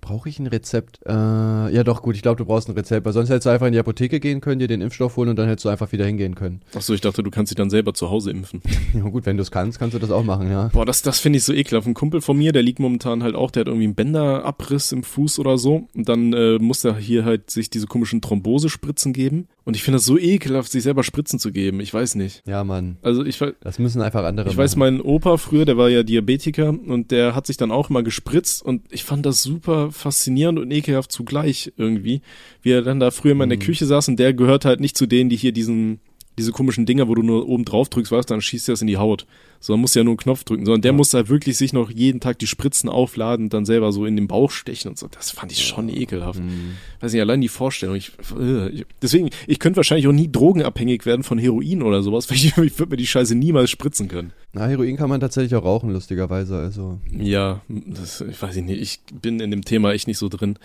[0.00, 1.00] brauche ich ein Rezept?
[1.04, 3.66] Äh, ja doch, gut, ich glaube, du brauchst ein Rezept, weil sonst hättest du einfach
[3.66, 6.06] in die Apotheke gehen können, dir den Impfstoff holen und dann hättest du einfach wieder
[6.06, 6.60] hingehen können.
[6.74, 8.62] Achso, ich dachte, du kannst dich dann selber zu Hause impfen.
[8.94, 10.68] Ja gut, wenn du es kannst, kannst du das auch machen, ja.
[10.68, 11.86] Boah, das, das finde ich so ekelhaft.
[11.86, 15.02] Ein Kumpel von mir, der liegt momentan halt auch, der hat irgendwie einen Bänderabriss im
[15.02, 15.88] Fuß oder so.
[15.94, 19.48] Und dann äh, muss er hier halt sich diese komischen Thrombosespritzen geben.
[19.66, 21.80] Und ich finde das so ekelhaft, sich selber Spritzen zu geben.
[21.80, 22.42] Ich weiß nicht.
[22.46, 22.98] Ja, Mann.
[23.02, 24.98] Also ich, Das müssen einfach andere ich weiß, machen.
[24.98, 28.62] mein Opa früher, der war ja Diabetiker und der hat sich dann auch mal gespritzt
[28.64, 32.22] und ich fand das super faszinierend und ekelhaft zugleich irgendwie.
[32.62, 33.62] Wie er dann da früher mal in der Mhm.
[33.62, 35.98] Küche saß und der gehört halt nicht zu denen, die hier diesen,
[36.38, 38.86] diese komischen Dinger, wo du nur oben drauf drückst, weißt, dann schießt er das in
[38.86, 39.26] die Haut.
[39.58, 40.96] So, man muss ja nur einen Knopf drücken, sondern der Ja.
[40.96, 44.14] muss halt wirklich sich noch jeden Tag die Spritzen aufladen und dann selber so in
[44.16, 45.08] den Bauch stechen und so.
[45.08, 46.40] Das fand ich schon ekelhaft.
[46.40, 46.72] Mhm.
[47.00, 47.96] Weiß nicht, allein die Vorstellung.
[47.96, 52.28] Ich, äh, ich, deswegen, ich könnte wahrscheinlich auch nie drogenabhängig werden von Heroin oder sowas,
[52.30, 54.32] weil ich, ich würde mir die Scheiße niemals spritzen können.
[54.52, 56.98] Na, Heroin kann man tatsächlich auch rauchen, lustigerweise, also.
[57.10, 60.58] Ja, das, ich weiß nicht, ich bin in dem Thema echt nicht so drin.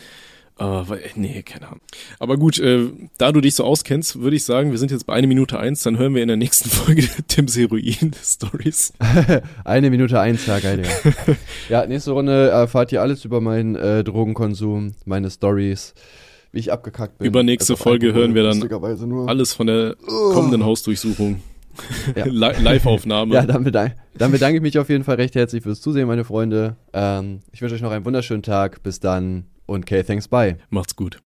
[0.61, 1.81] Aber, weil- nee, keine Ahnung.
[2.19, 5.13] Aber gut, äh, da du dich so auskennst, würde ich sagen, wir sind jetzt bei
[5.13, 8.93] eine Minute eins, dann hören wir in der nächsten Folge Tims Heroin-Stories.
[9.65, 11.35] Eine Minute eins, ja, geil, Digga.
[11.69, 15.93] ja, nächste Runde erfahrt ihr alles über meinen äh, Drogenkonsum, meine Stories,
[16.51, 17.27] wie ich abgekackt bin.
[17.27, 18.61] Übernächste Also Folge hören wir dann.
[19.27, 19.95] Alles von der
[20.33, 21.41] kommenden Hausdurchsuchung.
[22.15, 22.25] Ja.
[22.25, 23.33] Li Live-Aufnahme.
[23.33, 26.25] Ja, dann, bedank dann bedanke ich mich auf jeden Fall recht herzlich fürs Zusehen, meine
[26.25, 26.75] Freunde.
[26.93, 28.83] Ähm, ich wünsche euch noch einen wunderschönen Tag.
[28.83, 30.57] Bis dann und okay, thanks, bye.
[30.69, 31.19] Macht's gut.